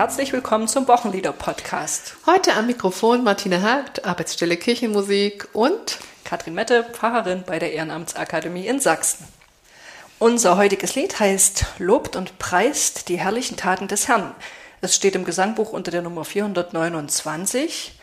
Herzlich 0.00 0.32
willkommen 0.32 0.66
zum 0.66 0.88
Wochenlieder-Podcast. 0.88 2.16
Heute 2.24 2.54
am 2.54 2.66
Mikrofon 2.66 3.22
Martina 3.22 3.60
Hagt, 3.60 4.06
Arbeitsstelle 4.06 4.56
Kirchenmusik 4.56 5.48
und 5.52 5.98
Katrin 6.24 6.54
Mette, 6.54 6.84
Pfarrerin 6.84 7.44
bei 7.46 7.58
der 7.58 7.74
Ehrenamtsakademie 7.74 8.66
in 8.66 8.80
Sachsen. 8.80 9.28
Unser 10.18 10.56
heutiges 10.56 10.94
Lied 10.94 11.20
heißt 11.20 11.66
Lobt 11.76 12.16
und 12.16 12.38
preist 12.38 13.10
die 13.10 13.18
herrlichen 13.18 13.58
Taten 13.58 13.88
des 13.88 14.08
Herrn. 14.08 14.34
Es 14.80 14.96
steht 14.96 15.16
im 15.16 15.26
Gesangbuch 15.26 15.70
unter 15.70 15.90
der 15.90 16.00
Nummer 16.00 16.24
429. 16.24 18.00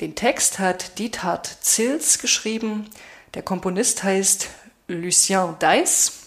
Den 0.00 0.16
Text 0.16 0.58
hat 0.58 0.98
Diethard 0.98 1.46
Zils 1.60 2.18
geschrieben. 2.18 2.90
Der 3.34 3.42
Komponist 3.42 4.02
heißt 4.02 4.48
Lucien 4.88 5.54
Deiss. 5.60 6.23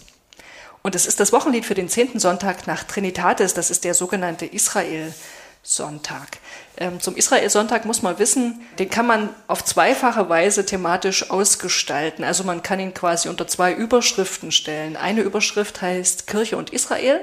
Und 0.82 0.94
es 0.94 1.06
ist 1.06 1.20
das 1.20 1.32
Wochenlied 1.32 1.66
für 1.66 1.74
den 1.74 1.88
zehnten 1.88 2.18
Sonntag 2.18 2.66
nach 2.66 2.84
Trinitatis. 2.84 3.54
Das 3.54 3.70
ist 3.70 3.84
der 3.84 3.94
sogenannte 3.94 4.46
Israel-Sonntag. 4.46 6.38
Ähm, 6.76 7.00
zum 7.00 7.16
Israel-Sonntag 7.16 7.84
muss 7.84 8.02
man 8.02 8.18
wissen, 8.18 8.60
den 8.78 8.88
kann 8.88 9.06
man 9.06 9.30
auf 9.48 9.64
zweifache 9.64 10.28
Weise 10.28 10.64
thematisch 10.64 11.30
ausgestalten. 11.30 12.24
Also 12.24 12.44
man 12.44 12.62
kann 12.62 12.80
ihn 12.80 12.94
quasi 12.94 13.28
unter 13.28 13.46
zwei 13.46 13.72
Überschriften 13.72 14.52
stellen. 14.52 14.96
Eine 14.96 15.22
Überschrift 15.22 15.82
heißt 15.82 16.26
Kirche 16.26 16.56
und 16.56 16.70
Israel. 16.70 17.20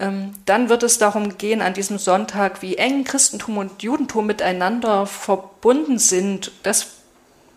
Ähm, 0.00 0.34
dann 0.46 0.68
wird 0.68 0.82
es 0.82 0.98
darum 0.98 1.38
gehen 1.38 1.60
an 1.60 1.74
diesem 1.74 1.98
Sonntag, 1.98 2.62
wie 2.62 2.76
eng 2.76 3.04
Christentum 3.04 3.58
und 3.58 3.82
Judentum 3.82 4.26
miteinander 4.26 5.06
verbunden 5.06 5.98
sind. 5.98 6.52
Das 6.62 6.97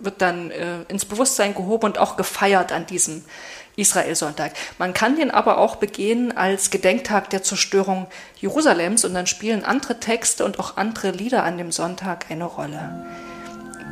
wird 0.03 0.21
dann 0.21 0.51
äh, 0.51 0.81
ins 0.87 1.05
Bewusstsein 1.05 1.53
gehoben 1.55 1.85
und 1.85 1.97
auch 1.97 2.17
gefeiert 2.17 2.71
an 2.71 2.85
diesem 2.85 3.23
Israel-Sonntag. 3.75 4.51
Man 4.77 4.93
kann 4.93 5.15
den 5.15 5.31
aber 5.31 5.57
auch 5.57 5.77
begehen 5.77 6.35
als 6.35 6.69
Gedenktag 6.69 7.29
der 7.29 7.43
Zerstörung 7.43 8.07
Jerusalems 8.39 9.05
und 9.05 9.13
dann 9.13 9.27
spielen 9.27 9.63
andere 9.63 9.99
Texte 9.99 10.45
und 10.45 10.59
auch 10.59 10.77
andere 10.77 11.11
Lieder 11.11 11.43
an 11.43 11.57
dem 11.57 11.71
Sonntag 11.71 12.25
eine 12.29 12.45
Rolle. 12.45 13.05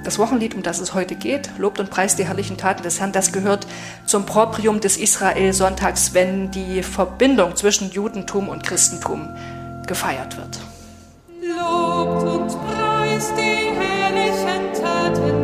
Das 0.04 0.18
Wochenlied, 0.18 0.56
um 0.56 0.64
das 0.64 0.80
es 0.80 0.94
heute 0.94 1.16
geht, 1.16 1.50
lobt 1.58 1.80
und 1.80 1.90
preist 1.90 2.20
die 2.20 2.26
herrlichen 2.26 2.58
Taten 2.58 2.84
des 2.84 3.00
Herrn, 3.00 3.12
das 3.12 3.34
gehört 3.34 3.68
zum 4.06 4.26
Proprium 4.26 4.80
des 4.80 4.98
Israel-Sonntags, 4.98 6.14
wenn 6.14 6.52
die 6.52 6.84
Verbindung 6.84 7.56
zwischen 7.56 7.92
Judentum 7.92 8.48
und 8.48 8.64
Christentum 8.64 9.30
gefeiert 9.88 10.38
wird. 10.38 10.60
Lobt 11.42 12.24
und 12.24 12.48
preist 12.48 13.34
die 13.38 13.72
herrlichen 13.76 14.74
Taten 14.82 15.39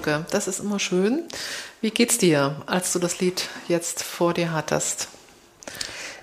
Eindrücke. 0.00 0.26
Das 0.30 0.48
ist 0.48 0.60
immer 0.60 0.78
schön. 0.78 1.24
Wie 1.80 1.90
geht's 1.90 2.18
dir, 2.18 2.56
als 2.66 2.92
du 2.92 2.98
das 2.98 3.20
Lied 3.20 3.48
jetzt 3.68 4.02
vor 4.02 4.34
dir 4.34 4.52
hattest? 4.52 5.08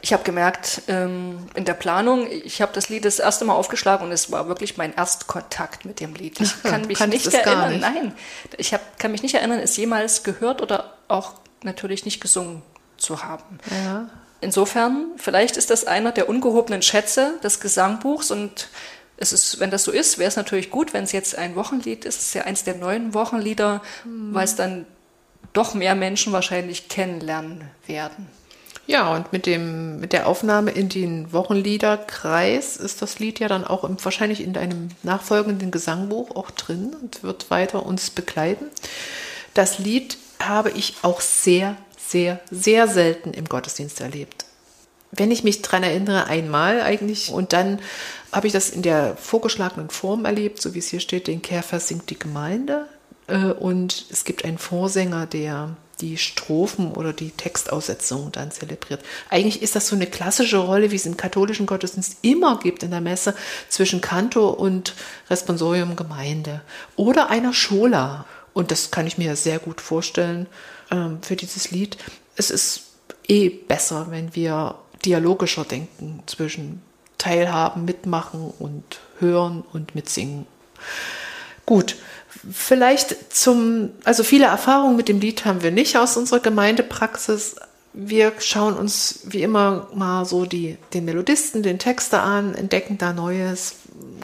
Ich 0.02 0.14
habe 0.14 0.24
gemerkt, 0.24 0.84
ähm, 0.88 1.40
in 1.56 1.66
der 1.66 1.74
Planung, 1.74 2.28
ich 2.30 2.62
habe 2.62 2.72
das 2.74 2.88
Lied 2.88 3.04
das 3.04 3.20
erste 3.20 3.46
Mal 3.46 3.56
aufgeschlagen 3.56 4.06
und 4.06 4.12
es 4.12 4.32
war 4.32 4.48
wirklich 4.48 4.78
mein 4.78 4.94
Erstkontakt 4.94 5.86
mit 5.86 6.00
dem 6.00 6.14
Lied. 6.14 6.40
Ich 6.40 6.64
kann 6.64 6.86
mich 6.86 7.00
nicht 7.08 7.34
erinnern, 7.34 7.72
nicht. 7.72 7.82
nein, 7.82 8.14
ich 8.58 8.74
hab, 8.74 9.00
kann 9.00 9.12
mich 9.12 9.24
nicht 9.24 9.36
erinnern, 9.36 9.60
es 9.60 9.76
jemals 9.76 10.24
gehört 10.24 10.62
oder 10.62 10.94
auch 11.08 11.34
natürlich 11.64 12.06
nicht 12.06 12.22
gesungen 12.22 12.62
zu 12.98 13.24
haben. 13.24 13.60
Ja. 13.86 14.10
Insofern, 14.40 15.08
vielleicht 15.18 15.58
ist 15.58 15.72
das 15.72 15.86
einer 15.86 16.12
der 16.12 16.30
ungehobenen 16.30 16.84
Schätze 16.84 17.40
des 17.44 17.60
Gesangbuchs 17.60 18.30
und 18.30 18.70
es 19.18 19.34
ist, 19.34 19.60
wenn 19.60 19.72
das 19.72 19.84
so 19.84 19.92
ist, 19.92 20.20
wäre 20.20 20.30
es 20.30 20.36
natürlich 20.36 20.70
gut, 20.70 20.94
wenn 20.94 21.04
es 21.04 21.12
jetzt 21.12 21.38
ein 21.38 21.56
Wochenlied 21.56 22.06
ist. 22.06 22.20
Es 22.20 22.28
ist 22.28 22.34
ja 22.36 22.44
eins 22.44 22.64
der 22.64 22.76
neuen 22.76 23.14
Wochenlieder, 23.14 23.82
weil 24.06 24.46
es 24.46 24.56
dann 24.56 24.86
doch 25.54 25.74
mehr 25.74 25.96
Menschen 25.96 26.34
wahrscheinlich 26.34 26.88
kennenlernen 26.88 27.64
werden. 27.88 28.28
Ja, 28.86 29.14
und 29.14 29.34
mit, 29.34 29.46
dem, 29.46 30.00
mit 30.00 30.14
der 30.14 30.28
Aufnahme 30.28 30.72
in 30.72 30.88
den 30.88 31.34
Wochenliederkreis 31.34 32.78
ist 32.78 33.02
das 33.02 33.20
Lied 33.20 33.40
ja 33.40 33.50
dann 33.50 33.66
auch 33.66 33.84
im, 33.84 33.98
wahrscheinlich 34.04 34.42
in 34.42 34.56
einem 34.56 34.90
nachfolgenden 35.04 35.72
Gesangbuch 35.72 36.36
auch 36.36 36.52
drin 36.52 36.96
und 37.02 37.22
wird 37.22 37.52
weiter 37.52 37.86
uns 37.86 38.10
begleiten. 38.12 38.66
Das 39.54 39.78
Lied 39.78 40.18
habe 40.40 40.72
ich 40.72 40.96
auch 41.02 41.20
sehr, 41.20 41.76
sehr, 41.98 42.40
sehr 42.50 42.88
selten 42.88 43.34
im 43.34 43.46
Gottesdienst 43.50 44.00
erlebt. 44.00 44.47
Wenn 45.12 45.31
ich 45.31 45.44
mich 45.44 45.62
dran 45.62 45.84
erinnere, 45.84 46.25
einmal 46.25 46.81
eigentlich 46.81 47.31
und 47.31 47.53
dann 47.53 47.79
habe 48.31 48.47
ich 48.47 48.53
das 48.53 48.69
in 48.69 48.81
der 48.81 49.16
vorgeschlagenen 49.16 49.90
Form 49.90 50.25
erlebt, 50.25 50.62
so 50.62 50.73
wie 50.73 50.79
es 50.79 50.90
hier 50.90 51.00
steht, 51.00 51.28
den 51.28 51.41
Kehrvers 51.41 51.88
singt 51.88 52.09
die 52.09 52.19
Gemeinde 52.19 52.88
äh, 53.28 53.51
und 53.51 54.06
es 54.09 54.25
gibt 54.25 54.44
einen 54.44 54.57
Vorsänger, 54.57 55.25
der 55.25 55.75
die 56.01 56.18
Strophen 56.18 56.91
oder 56.91 57.13
die 57.13 57.31
Textaussetzung 57.31 58.31
dann 58.31 58.51
zelebriert. 58.51 59.03
Eigentlich 59.29 59.62
ist 59.62 59.75
das 59.75 59.88
so 59.88 59.95
eine 59.95 60.07
klassische 60.07 60.57
Rolle, 60.57 60.91
wie 60.91 60.95
es 60.95 61.06
im 61.06 61.18
katholischen 61.18 61.66
Gottesdienst 61.66 62.18
immer 62.22 62.59
gibt 62.59 62.84
in 62.84 62.91
der 62.91 63.01
Messe 63.01 63.34
zwischen 63.69 64.01
Kantor 64.01 64.59
und 64.59 64.94
Responsorium 65.29 65.95
Gemeinde 65.95 66.62
oder 66.95 67.30
einer 67.30 67.53
Schola. 67.53 68.25
Und 68.53 68.71
das 68.71 68.92
kann 68.92 69.07
ich 69.07 69.18
mir 69.18 69.36
sehr 69.36 69.60
gut 69.60 69.81
vorstellen 69.81 70.48
ähm, 70.92 71.19
für 71.21 71.36
dieses 71.36 71.71
Lied. 71.71 71.98
Es 72.36 72.51
ist 72.51 72.83
eh 73.27 73.50
besser, 73.50 74.07
wenn 74.10 74.36
wir 74.36 74.75
dialogischer 75.07 75.63
denken 75.63 76.21
zwischen 76.25 76.81
Teilhaben, 77.18 77.86
mitmachen 77.86 78.54
und 78.59 79.00
hören 79.19 79.63
und 79.74 79.95
mitsingen. 79.95 80.45
Gut, 81.65 81.95
vielleicht 82.51 83.33
zum, 83.33 83.92
also 84.04 84.24
viele 84.24 84.45
Erfahrungen 84.45 84.95
mit 84.95 85.07
dem 85.07 85.19
Lied 85.19 85.45
haben 85.45 85.63
wir 85.63 85.71
nicht 85.71 85.98
aus 85.98 86.18
unserer 86.18 86.39
Gemeindepraxis. 86.39 87.56
Wir 87.94 88.33
schauen 88.39 88.75
uns 88.75 89.21
wie 89.24 89.42
immer 89.42 89.88
mal 89.94 90.25
so 90.25 90.45
die, 90.45 90.77
den 90.94 91.06
Melodisten, 91.06 91.63
den 91.63 91.80
Texter 91.80 92.21
an, 92.21 92.53
entdecken 92.53 92.98
da 92.98 93.13
Neues. 93.13 93.77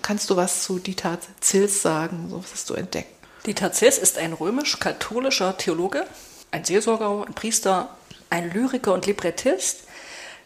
Kannst 0.04 0.30
du 0.30 0.36
was 0.36 0.64
zu 0.64 0.78
Dieter 0.78 1.18
Zils 1.40 1.82
sagen? 1.82 2.28
So, 2.30 2.44
was 2.44 2.54
hast 2.54 2.70
du 2.70 2.76
entdeckt? 2.76 3.10
Dieter 3.46 3.72
Zils 3.72 3.98
ist 3.98 4.18
ein 4.18 4.34
römisch-katholischer 4.34 5.58
Theologe, 5.58 6.06
ein 6.52 6.64
Seelsorger, 6.64 7.26
ein 7.28 7.34
Priester, 7.34 7.90
ein 8.30 8.52
Lyriker 8.54 8.94
und 8.94 9.06
Librettist. 9.06 9.84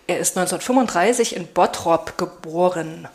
Er 0.07 0.19
ist 0.19 0.38
1935 0.38 1.36
in 1.36 1.48
Bottrop 1.48 2.18
geboren. 2.18 3.07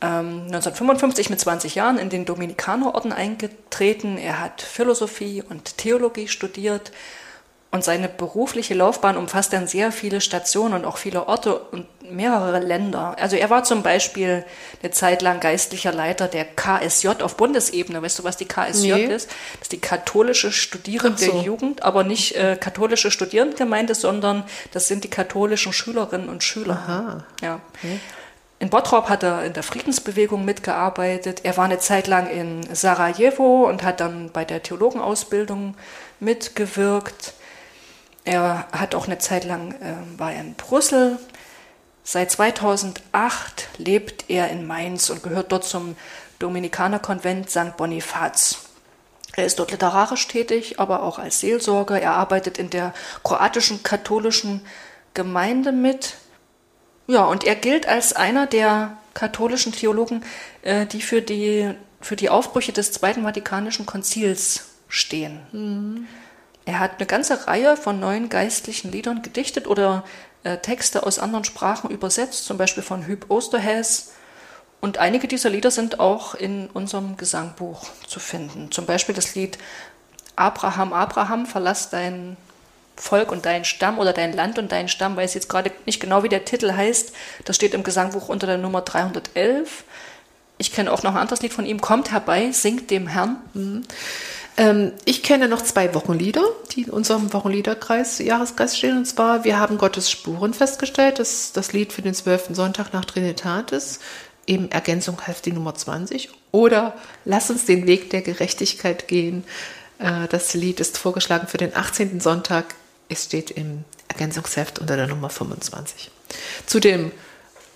Ähm, 0.00 0.42
1955 0.46 1.30
mit 1.30 1.40
20 1.40 1.76
Jahren 1.76 1.98
in 1.98 2.10
den 2.10 2.24
Dominikanerorden 2.24 3.12
eingetreten. 3.12 4.18
Er 4.18 4.40
hat 4.40 4.60
Philosophie 4.60 5.42
und 5.48 5.78
Theologie 5.78 6.26
studiert 6.28 6.90
Und 7.72 7.84
seine 7.84 8.08
berufliche 8.08 8.74
Laufbahn 8.74 9.16
umfasst 9.16 9.52
dann 9.52 9.68
sehr 9.68 9.92
viele 9.92 10.20
Stationen 10.20 10.74
und 10.74 10.84
auch 10.84 10.96
viele 10.96 11.28
Orte 11.28 11.56
und 11.56 11.86
mehrere 12.10 12.58
Länder. 12.58 13.16
Also 13.18 13.36
er 13.36 13.50
war 13.50 13.64
zum 13.64 13.82
Beispiel 13.82 14.44
eine 14.82 14.90
Zeit 14.92 15.22
lang 15.22 15.40
geistlicher 15.40 15.92
Leiter 15.92 16.28
der 16.28 16.44
KSJ 16.44 17.08
auf 17.22 17.36
Bundesebene. 17.36 18.02
Weißt 18.02 18.18
du, 18.18 18.24
was 18.24 18.36
die 18.36 18.46
KSJ 18.46 18.92
Nee. 18.92 19.04
ist? 19.06 19.28
Das 19.28 19.62
ist 19.62 19.72
die 19.72 19.80
katholische 19.80 20.52
Studierende 20.52 21.24
so. 21.24 21.40
Jugend, 21.42 21.82
aber 21.82 22.04
nicht 22.04 22.36
äh, 22.36 22.56
katholische 22.60 23.10
Studierendengemeinde, 23.10 23.94
sondern 23.94 24.44
das 24.72 24.88
sind 24.88 25.04
die 25.04 25.10
katholischen 25.10 25.72
Schülerinnen 25.72 26.28
und 26.28 26.42
Schüler. 26.42 26.74
Aha. 26.74 27.24
Ja. 27.42 27.60
In 28.58 28.68
Bottrop 28.68 29.08
hat 29.08 29.22
er 29.22 29.44
in 29.44 29.54
der 29.54 29.62
Friedensbewegung 29.62 30.44
mitgearbeitet. 30.44 31.40
Er 31.44 31.56
war 31.56 31.64
eine 31.64 31.78
Zeit 31.78 32.06
lang 32.06 32.28
in 32.28 32.62
Sarajevo 32.74 33.66
und 33.66 33.82
hat 33.82 34.00
dann 34.00 34.30
bei 34.32 34.44
der 34.44 34.62
Theologenausbildung 34.62 35.76
mitgewirkt. 36.20 37.32
Er 38.24 38.66
hat 38.72 38.94
auch 38.94 39.06
eine 39.06 39.18
Zeit 39.18 39.44
lang 39.44 39.72
äh, 39.80 40.18
war 40.18 40.32
er 40.32 40.42
in 40.42 40.54
Brüssel. 40.54 41.18
Seit 42.02 42.30
2008 42.30 43.68
lebt 43.78 44.28
er 44.28 44.48
in 44.48 44.66
Mainz 44.66 45.10
und 45.10 45.22
gehört 45.22 45.52
dort 45.52 45.64
zum 45.64 45.96
Dominikanerkonvent 46.38 47.50
St. 47.50 47.76
Bonifaz. 47.76 48.58
Er 49.36 49.46
ist 49.46 49.58
dort 49.58 49.70
literarisch 49.70 50.26
tätig, 50.26 50.80
aber 50.80 51.02
auch 51.02 51.18
als 51.18 51.40
Seelsorger. 51.40 52.00
Er 52.00 52.14
arbeitet 52.14 52.58
in 52.58 52.70
der 52.70 52.92
kroatischen 53.22 53.82
katholischen 53.82 54.62
Gemeinde 55.14 55.72
mit. 55.72 56.14
Ja, 57.06 57.24
und 57.24 57.44
er 57.44 57.54
gilt 57.54 57.86
als 57.86 58.12
einer 58.12 58.46
der 58.46 58.96
katholischen 59.14 59.72
Theologen, 59.72 60.24
äh, 60.62 60.86
die 60.86 61.02
für 61.02 61.22
die, 61.22 61.74
für 62.00 62.16
die 62.16 62.30
Aufbrüche 62.30 62.72
des 62.72 62.92
Zweiten 62.92 63.22
Vatikanischen 63.22 63.86
Konzils 63.86 64.64
stehen. 64.88 65.40
Er 66.70 66.78
hat 66.78 66.98
eine 66.98 67.06
ganze 67.06 67.48
Reihe 67.48 67.76
von 67.76 67.98
neuen 67.98 68.28
geistlichen 68.28 68.92
Liedern 68.92 69.22
gedichtet 69.22 69.66
oder 69.66 70.04
äh, 70.44 70.58
Texte 70.58 71.04
aus 71.04 71.18
anderen 71.18 71.42
Sprachen 71.42 71.90
übersetzt, 71.90 72.44
zum 72.44 72.58
Beispiel 72.58 72.84
von 72.84 73.08
Hüb 73.08 73.28
Osterhäs. 73.28 74.12
Und 74.80 74.98
einige 74.98 75.26
dieser 75.26 75.50
Lieder 75.50 75.72
sind 75.72 75.98
auch 75.98 76.36
in 76.36 76.68
unserem 76.68 77.16
Gesangbuch 77.16 77.88
zu 78.06 78.20
finden. 78.20 78.70
Zum 78.70 78.86
Beispiel 78.86 79.16
das 79.16 79.34
Lied 79.34 79.58
Abraham, 80.36 80.92
Abraham, 80.92 81.44
verlass 81.44 81.90
dein 81.90 82.36
Volk 82.94 83.32
und 83.32 83.46
dein 83.46 83.64
Stamm 83.64 83.98
oder 83.98 84.12
dein 84.12 84.32
Land 84.32 84.56
und 84.60 84.70
dein 84.70 84.86
Stamm, 84.86 85.16
weiß 85.16 85.34
jetzt 85.34 85.48
gerade 85.48 85.72
nicht 85.86 85.98
genau, 85.98 86.22
wie 86.22 86.28
der 86.28 86.44
Titel 86.44 86.72
heißt. 86.72 87.12
Das 87.46 87.56
steht 87.56 87.74
im 87.74 87.82
Gesangbuch 87.82 88.28
unter 88.28 88.46
der 88.46 88.58
Nummer 88.58 88.82
311. 88.82 89.82
Ich 90.58 90.70
kenne 90.70 90.92
auch 90.92 91.02
noch 91.02 91.16
ein 91.16 91.20
anderes 91.20 91.42
Lied 91.42 91.52
von 91.52 91.66
ihm, 91.66 91.80
Kommt 91.80 92.12
herbei, 92.12 92.52
singt 92.52 92.92
dem 92.92 93.08
Herrn. 93.08 93.38
Ähm, 94.60 94.92
ich 95.06 95.22
kenne 95.22 95.48
noch 95.48 95.62
zwei 95.62 95.94
Wochenlieder, 95.94 96.44
die 96.72 96.82
in 96.82 96.90
unserem 96.90 97.32
Wochenliederkreis, 97.32 98.18
Jahreskreis 98.18 98.76
stehen. 98.76 98.98
Und 98.98 99.06
zwar, 99.06 99.42
wir 99.44 99.58
haben 99.58 99.78
Gottes 99.78 100.10
Spuren 100.10 100.52
festgestellt. 100.52 101.18
Das 101.18 101.32
ist 101.32 101.56
das 101.56 101.72
Lied 101.72 101.94
für 101.94 102.02
den 102.02 102.12
zwölften 102.12 102.54
Sonntag 102.54 102.92
nach 102.92 103.06
Trinitatis. 103.06 104.00
Eben 104.46 104.70
Ergänzung 104.70 105.18
heißt 105.26 105.46
die 105.46 105.52
Nummer 105.52 105.74
20. 105.74 106.28
Oder 106.52 106.94
Lass 107.24 107.48
uns 107.48 107.64
den 107.64 107.86
Weg 107.86 108.10
der 108.10 108.20
Gerechtigkeit 108.20 109.08
gehen. 109.08 109.44
Äh, 109.98 110.28
das 110.28 110.52
Lied 110.52 110.78
ist 110.78 110.98
vorgeschlagen 110.98 111.46
für 111.46 111.58
den 111.58 111.74
18. 111.74 112.20
Sonntag. 112.20 112.74
Es 113.08 113.24
steht 113.24 113.50
im 113.50 113.84
Ergänzungsheft 114.08 114.78
unter 114.78 114.96
der 114.96 115.06
Nummer 115.06 115.30
25. 115.30 116.10
Zu 116.66 116.80
dem 116.80 117.12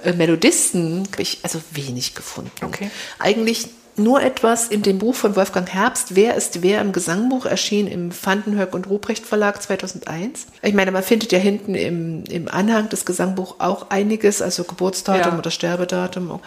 äh, 0.02 0.12
Melodisten 0.12 1.08
habe 1.10 1.22
ich 1.22 1.38
also 1.44 1.62
wenig 1.72 2.14
gefunden. 2.14 2.52
Okay. 2.62 2.90
Eigentlich 3.18 3.70
nur 3.96 4.22
etwas 4.22 4.68
in 4.68 4.82
dem 4.82 4.98
Buch 4.98 5.14
von 5.14 5.36
Wolfgang 5.36 5.68
Herbst, 5.72 6.14
Wer 6.16 6.34
ist 6.34 6.62
wer 6.62 6.80
im 6.80 6.92
Gesangbuch, 6.92 7.46
erschien 7.46 7.86
im 7.86 8.10
Vandenhoek 8.12 8.74
und 8.74 8.88
Ruprecht 8.88 9.24
Verlag 9.24 9.62
2001. 9.62 10.46
Ich 10.62 10.74
meine, 10.74 10.90
man 10.90 11.02
findet 11.02 11.32
ja 11.32 11.38
hinten 11.38 11.74
im, 11.74 12.24
im 12.24 12.48
Anhang 12.48 12.88
des 12.88 13.04
Gesangbuchs 13.04 13.54
auch 13.58 13.90
einiges, 13.90 14.42
also 14.42 14.64
Geburtsdatum 14.64 15.32
Ja. 15.34 15.38
oder 15.38 15.50
Sterbedatum. 15.50 16.40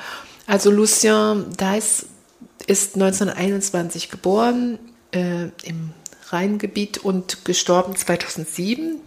Also 0.45 0.71
Lucien 0.71 1.45
Deiss 1.57 2.05
ist 2.67 2.95
1921 2.95 4.09
geboren 4.09 4.79
äh, 5.11 5.45
im 5.63 5.91
Rheingebiet 6.29 6.97
und 6.97 7.45
gestorben 7.45 7.95
2007. 7.95 8.97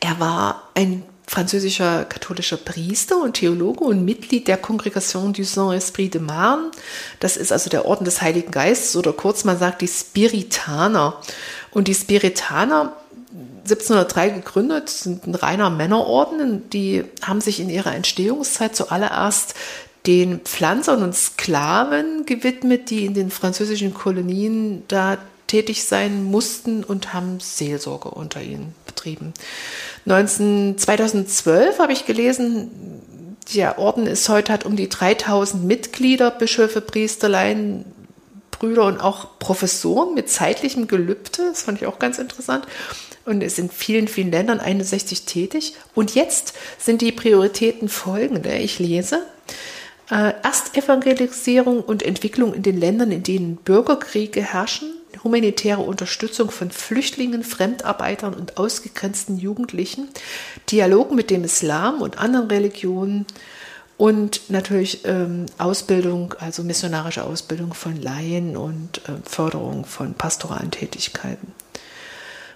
Er 0.00 0.18
war 0.20 0.68
ein 0.74 1.02
französischer 1.30 2.06
katholischer 2.06 2.56
Priester 2.56 3.22
und 3.22 3.34
Theologe 3.34 3.84
und 3.84 4.04
Mitglied 4.04 4.48
der 4.48 4.56
Kongregation 4.56 5.32
du 5.32 5.44
Saint-Esprit 5.44 6.14
de 6.14 6.20
Marne. 6.20 6.72
Das 7.20 7.36
ist 7.36 7.52
also 7.52 7.70
der 7.70 7.84
Orden 7.84 8.04
des 8.04 8.20
Heiligen 8.20 8.50
Geistes 8.50 8.96
oder 8.96 9.12
kurz 9.12 9.44
man 9.44 9.56
sagt 9.56 9.80
die 9.80 9.86
Spiritaner. 9.86 11.20
Und 11.70 11.86
die 11.86 11.94
Spiritaner 11.94 12.96
1703 13.62 14.30
gegründet, 14.30 14.88
sind 14.88 15.24
ein 15.28 15.36
reiner 15.36 15.70
Männerorden. 15.70 16.68
Die 16.70 17.04
haben 17.22 17.40
sich 17.40 17.60
in 17.60 17.70
ihrer 17.70 17.94
Entstehungszeit 17.94 18.74
zuallererst 18.74 19.54
den 20.08 20.40
Pflanzern 20.40 21.04
und 21.04 21.14
Sklaven 21.14 22.26
gewidmet, 22.26 22.90
die 22.90 23.06
in 23.06 23.14
den 23.14 23.30
französischen 23.30 23.94
Kolonien 23.94 24.82
da 24.88 25.16
tätig 25.46 25.84
sein 25.84 26.24
mussten 26.24 26.84
und 26.84 27.12
haben 27.12 27.40
Seelsorge 27.40 28.08
unter 28.08 28.40
ihnen 28.40 28.74
betrieben. 28.86 29.32
19, 30.04 30.78
2012 30.78 31.78
habe 31.78 31.92
ich 31.92 32.06
gelesen, 32.06 32.70
der 33.54 33.78
Orden 33.78 34.06
ist 34.06 34.28
heute 34.28 34.52
hat 34.52 34.64
um 34.64 34.76
die 34.76 34.88
3000 34.88 35.64
Mitglieder, 35.64 36.30
Bischöfe, 36.30 36.80
Priesterlein, 36.80 37.84
Brüder 38.50 38.84
und 38.84 39.00
auch 39.00 39.38
Professoren 39.38 40.14
mit 40.14 40.30
zeitlichem 40.30 40.86
Gelübde. 40.86 41.48
Das 41.48 41.62
fand 41.62 41.80
ich 41.80 41.86
auch 41.86 41.98
ganz 41.98 42.18
interessant. 42.18 42.66
Und 43.24 43.42
ist 43.42 43.58
in 43.58 43.70
vielen, 43.70 44.08
vielen 44.08 44.30
Ländern 44.30 44.60
61 44.60 45.24
tätig. 45.24 45.74
Und 45.94 46.14
jetzt 46.14 46.54
sind 46.78 47.00
die 47.00 47.12
Prioritäten 47.12 47.88
folgende. 47.88 48.52
Ich 48.58 48.78
lese. 48.78 49.22
Äh, 50.10 50.34
Erstevangelisierung 50.42 51.80
und 51.80 52.02
Entwicklung 52.02 52.54
in 52.54 52.62
den 52.62 52.78
Ländern, 52.78 53.12
in 53.12 53.22
denen 53.22 53.56
Bürgerkriege 53.56 54.42
herrschen, 54.42 54.92
humanitäre 55.24 55.80
Unterstützung 55.80 56.50
von 56.50 56.70
Flüchtlingen, 56.70 57.44
Fremdarbeitern 57.44 58.34
und 58.34 58.56
ausgegrenzten 58.56 59.38
Jugendlichen, 59.38 60.08
Dialog 60.70 61.12
mit 61.12 61.30
dem 61.30 61.44
Islam 61.44 62.02
und 62.02 62.18
anderen 62.18 62.48
Religionen 62.48 63.26
und 63.96 64.48
natürlich 64.48 65.04
ähm, 65.04 65.46
Ausbildung, 65.58 66.34
also 66.38 66.62
missionarische 66.62 67.24
Ausbildung 67.24 67.74
von 67.74 68.00
Laien 68.00 68.56
und 68.56 69.02
ähm, 69.08 69.22
Förderung 69.24 69.84
von 69.84 70.14
pastoralen 70.14 70.70
Tätigkeiten. 70.70 71.52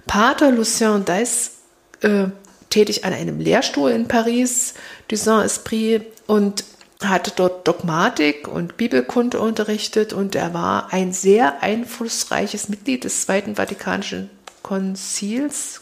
Pater 0.07 0.51
Lucien 0.51 1.05
Deiss 1.05 1.57
äh, 2.01 2.29
tätig 2.71 3.05
an 3.05 3.13
einem 3.13 3.41
Lehrstuhl 3.41 3.91
in 3.91 4.09
Paris, 4.09 4.75
du 5.09 5.17
Saint-Esprit, 5.17 6.07
und 6.27 6.65
hat 7.03 7.39
dort 7.39 7.67
Dogmatik 7.67 8.49
und 8.49 8.77
Bibelkunde 8.77 9.41
unterrichtet 9.41 10.13
und 10.13 10.35
er 10.35 10.55
war 10.55 10.93
ein 10.93 11.13
sehr 11.13 11.63
einflussreiches 11.63 12.69
Mitglied 12.69 13.05
des 13.05 13.23
Zweiten 13.23 13.57
Vatikanischen 13.57 14.31
Konzils 14.63 15.81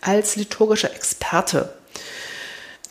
als 0.00 0.36
liturgischer 0.36 0.94
Experte. 0.94 1.72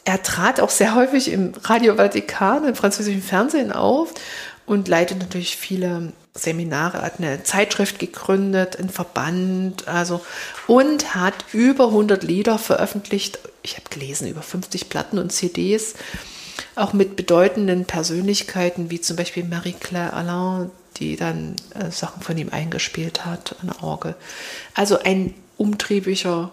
Er 0.04 0.24
trat 0.24 0.60
auch 0.60 0.70
sehr 0.70 0.96
häufig 0.96 1.32
im 1.32 1.54
Radio 1.64 1.96
Vatikan, 1.96 2.68
im 2.68 2.76
französischen 2.76 3.22
Fernsehen 3.22 3.72
auf 3.72 4.14
und 4.66 4.88
leitet 4.88 5.20
natürlich 5.20 5.58
viele 5.58 6.14
Seminare, 6.34 7.02
hat 7.02 7.20
eine 7.20 7.44
Zeitschrift 7.44 8.00
gegründet, 8.00 8.78
einen 8.78 8.90
Verband, 8.90 9.88
also 9.88 10.22
und 10.66 11.14
hat 11.14 11.46
über 11.52 11.88
100 11.88 12.24
Lieder 12.24 12.58
veröffentlicht. 12.58 13.40
Ich 13.64 13.76
habe 13.76 13.90
gelesen 13.90 14.28
über 14.28 14.42
50 14.42 14.90
Platten 14.90 15.20
und 15.20 15.32
CDs, 15.32 15.96
auch 16.76 16.94
mit 16.94 17.16
bedeutenden 17.16 17.86
Persönlichkeiten 17.86 18.90
wie 18.90 19.02
zum 19.02 19.16
Beispiel 19.18 19.44
Marie-Claire 19.44 20.14
Alain, 20.14 20.72
die 20.98 21.16
dann 21.16 21.56
äh, 21.74 21.92
Sachen 21.92 22.22
von 22.22 22.38
ihm 22.38 22.50
eingespielt 22.50 23.26
hat 23.26 23.56
an 23.62 23.72
Orgel. 23.82 24.16
Also 24.74 25.00
ein 25.00 25.34
umtriebiger, 25.58 26.52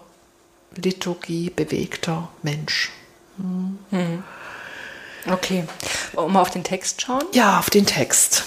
Liturgie 0.75 1.49
bewegter 1.49 2.29
Mensch. 2.43 2.91
Okay. 5.31 5.65
Wollen 6.13 6.33
wir 6.33 6.41
auf 6.41 6.51
den 6.51 6.63
Text 6.63 7.01
schauen? 7.01 7.23
Ja, 7.33 7.59
auf 7.59 7.69
den 7.69 7.85
Text. 7.85 8.45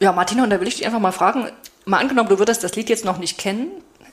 Ja, 0.00 0.12
Martina, 0.12 0.44
und 0.44 0.50
da 0.50 0.60
will 0.60 0.68
ich 0.68 0.76
dich 0.76 0.86
einfach 0.86 1.00
mal 1.00 1.12
fragen, 1.12 1.48
mal 1.84 1.98
angenommen, 1.98 2.28
du 2.28 2.38
würdest 2.38 2.64
das 2.64 2.74
Lied 2.76 2.88
jetzt 2.88 3.04
noch 3.04 3.18
nicht 3.18 3.38
kennen, 3.38 3.68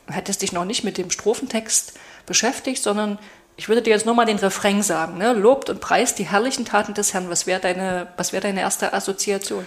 hättest 0.08 0.42
dich 0.42 0.52
noch 0.54 0.66
nicht 0.66 0.84
mit 0.84 0.98
dem 0.98 1.12
Strophentext 1.12 1.94
beschäftigt, 2.26 2.82
sondern 2.82 3.20
ich 3.62 3.70
würde 3.70 3.84
dir 3.84 3.92
jetzt 3.92 4.08
nur 4.08 4.16
mal 4.16 4.26
den 4.26 4.40
Refrain 4.40 4.82
sagen, 4.82 5.20
ne? 5.20 5.34
Lobt 5.34 5.70
und 5.70 5.80
preist 5.80 6.18
die 6.18 6.24
herrlichen 6.24 6.66
Taten 6.66 6.96
des 6.96 7.14
Herrn. 7.14 7.30
Was 7.30 7.46
wäre 7.46 7.60
deine, 7.60 8.08
was 8.18 8.34
wäre 8.34 8.42
deine 8.42 8.62
erste 8.62 8.92
Assoziation? 8.92 9.64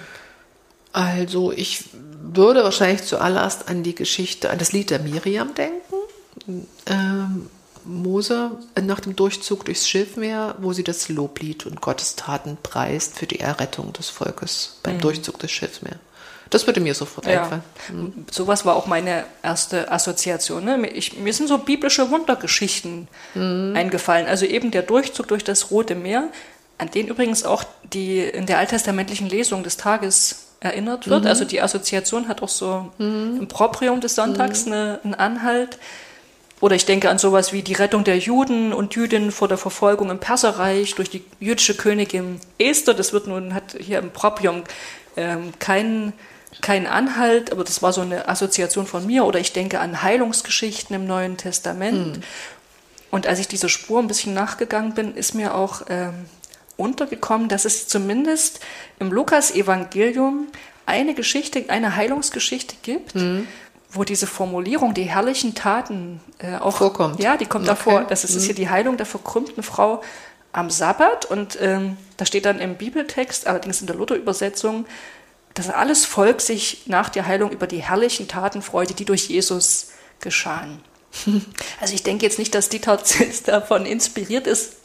Also 0.92 1.52
ich 1.52 1.84
würde 1.92 2.64
wahrscheinlich 2.64 3.04
zuallererst 3.04 3.68
an 3.68 3.84
die 3.84 3.94
Geschichte, 3.94 4.50
an 4.50 4.58
das 4.58 4.72
Lied 4.72 4.90
der 4.90 4.98
Miriam 4.98 5.54
denken. 5.54 5.94
Ähm, 6.86 7.48
Mose 7.84 8.58
nach 8.82 8.98
dem 8.98 9.14
Durchzug 9.14 9.64
durchs 9.64 9.88
Schilfmeer, 9.88 10.56
wo 10.58 10.72
sie 10.72 10.82
das 10.82 11.08
Loblied 11.08 11.64
und 11.64 11.80
Gottes 11.80 12.16
Taten 12.16 12.58
preist 12.60 13.16
für 13.16 13.28
die 13.28 13.38
Errettung 13.38 13.92
des 13.92 14.08
Volkes 14.08 14.80
beim 14.82 14.98
Durchzug 14.98 15.38
des 15.38 15.52
Schilfmeer. 15.52 16.00
Das 16.50 16.66
würde 16.66 16.80
mir 16.80 16.94
sofort 16.94 17.26
Ja. 17.26 17.42
einfallen. 17.42 18.26
Sowas 18.30 18.64
war 18.64 18.76
auch 18.76 18.86
meine 18.86 19.24
erste 19.42 19.90
Assoziation. 19.90 20.64
Ne? 20.64 20.88
Ich, 20.88 21.16
mir 21.18 21.32
sind 21.32 21.48
so 21.48 21.58
biblische 21.58 22.10
Wundergeschichten 22.10 23.08
eingefallen. 23.34 24.26
Also 24.26 24.46
eben 24.46 24.70
der 24.70 24.82
Durchzug 24.82 25.28
durch 25.28 25.42
das 25.44 25.70
Rote 25.70 25.94
Meer, 25.94 26.28
an 26.78 26.90
den 26.90 27.06
übrigens 27.08 27.44
auch 27.44 27.64
die 27.92 28.20
in 28.20 28.46
der 28.46 28.58
alttestamentlichen 28.58 29.28
Lesung 29.28 29.62
des 29.62 29.76
Tages 29.76 30.46
erinnert 30.60 31.08
wird. 31.08 31.26
Also 31.26 31.44
die 31.44 31.60
Assoziation 31.60 32.28
hat 32.28 32.42
auch 32.42 32.48
so 32.48 32.90
im 32.98 33.46
Proprium 33.48 34.00
des 34.00 34.14
Sonntags 34.14 34.66
eine, 34.66 35.00
einen 35.04 35.14
Anhalt. 35.14 35.78
Oder 36.60 36.76
ich 36.76 36.86
denke 36.86 37.10
an 37.10 37.18
sowas 37.18 37.52
wie 37.52 37.62
die 37.62 37.74
Rettung 37.74 38.04
der 38.04 38.16
Juden 38.18 38.72
und 38.72 38.94
Jüdinnen 38.94 39.32
vor 39.32 39.48
der 39.48 39.58
Verfolgung 39.58 40.08
im 40.10 40.18
Perserreich 40.18 40.94
durch 40.94 41.10
die 41.10 41.22
jüdische 41.38 41.74
Königin 41.74 42.40
Esther. 42.58 42.94
Das 42.94 43.12
wird 43.12 43.26
nun, 43.26 43.52
hat 43.54 43.76
hier 43.78 43.98
im 43.98 44.10
Proprium 44.12 44.62
ähm, 45.16 45.52
keinen 45.58 46.12
keinen 46.60 46.86
Anhalt, 46.86 47.52
aber 47.52 47.64
das 47.64 47.82
war 47.82 47.92
so 47.92 48.00
eine 48.00 48.28
Assoziation 48.28 48.86
von 48.86 49.06
mir. 49.06 49.24
Oder 49.24 49.38
ich 49.40 49.52
denke 49.52 49.80
an 49.80 50.02
Heilungsgeschichten 50.02 50.94
im 50.96 51.06
Neuen 51.06 51.36
Testament. 51.36 52.20
Und 53.10 53.26
als 53.26 53.38
ich 53.38 53.48
dieser 53.48 53.68
Spur 53.68 54.00
ein 54.00 54.06
bisschen 54.08 54.34
nachgegangen 54.34 54.94
bin, 54.94 55.14
ist 55.14 55.34
mir 55.34 55.54
auch 55.54 55.82
ähm, 55.88 56.26
untergekommen, 56.76 57.48
dass 57.48 57.64
es 57.64 57.86
zumindest 57.86 58.60
im 58.98 59.12
Lukas-Evangelium 59.12 60.48
eine 60.86 61.14
Geschichte, 61.14 61.64
eine 61.68 61.96
Heilungsgeschichte 61.96 62.76
gibt, 62.82 63.14
wo 63.90 64.04
diese 64.04 64.26
Formulierung, 64.26 64.92
die 64.92 65.04
herrlichen 65.04 65.54
Taten 65.54 66.20
äh, 66.38 66.56
auch 66.56 66.78
Vorkommt. 66.78 67.20
Ja, 67.20 67.36
die 67.36 67.46
kommt 67.46 67.64
Okay. 67.68 67.76
davor. 67.76 68.04
Das 68.04 68.24
ist, 68.24 68.34
ist 68.34 68.44
hier 68.46 68.54
die 68.54 68.68
Heilung 68.68 68.96
der 68.96 69.06
verkrümmten 69.06 69.62
Frau 69.62 70.02
am 70.52 70.68
Sabbat. 70.68 71.24
Und 71.26 71.56
ähm, 71.60 71.96
da 72.16 72.26
steht 72.26 72.44
dann 72.44 72.58
im 72.60 72.74
Bibeltext, 72.76 73.46
allerdings 73.46 73.80
in 73.80 73.86
der 73.86 73.96
Luther-Übersetzung, 73.96 74.86
dass 75.54 75.70
alles 75.70 76.04
Volk 76.04 76.40
sich 76.40 76.82
nach 76.86 77.08
der 77.08 77.26
Heilung 77.26 77.50
über 77.50 77.66
die 77.66 77.82
herrlichen 77.82 78.28
Taten 78.28 78.60
freute, 78.60 78.94
die 78.94 79.04
durch 79.04 79.28
Jesus 79.28 79.92
geschahen. 80.20 80.80
Also 81.80 81.94
ich 81.94 82.02
denke 82.02 82.24
jetzt 82.24 82.38
nicht, 82.38 82.54
dass 82.54 82.68
Dieter 82.68 83.02
Zils 83.04 83.44
davon 83.44 83.86
inspiriert 83.86 84.46
ist. 84.46 84.76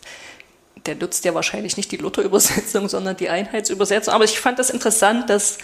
Der 0.86 0.96
nutzt 0.96 1.26
ja 1.26 1.34
wahrscheinlich 1.34 1.76
nicht 1.76 1.92
die 1.92 1.98
Luther-Übersetzung, 1.98 2.88
sondern 2.88 3.18
die 3.18 3.30
Einheitsübersetzung. 3.30 4.14
Aber 4.14 4.26
ich 4.26 4.40
fand 4.40 4.60
das 4.60 4.70
interessant, 4.70 5.30
dass, 5.30 5.58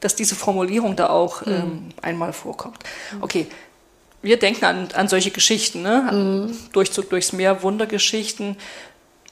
dass 0.00 0.16
diese 0.16 0.34
Formulierung 0.34 0.96
da 0.96 1.10
auch 1.10 1.46
ähm, 1.46 1.90
einmal 2.02 2.32
vorkommt. 2.32 2.78
Okay, 3.20 3.46
wir 4.20 4.38
denken 4.38 4.64
an, 4.64 4.88
an 4.94 5.08
solche 5.08 5.30
Geschichten, 5.30 5.82
ne? 5.82 6.50
Durchzug 6.72 7.10
durchs 7.10 7.32
Meer, 7.32 7.62
Wundergeschichten. 7.62 8.56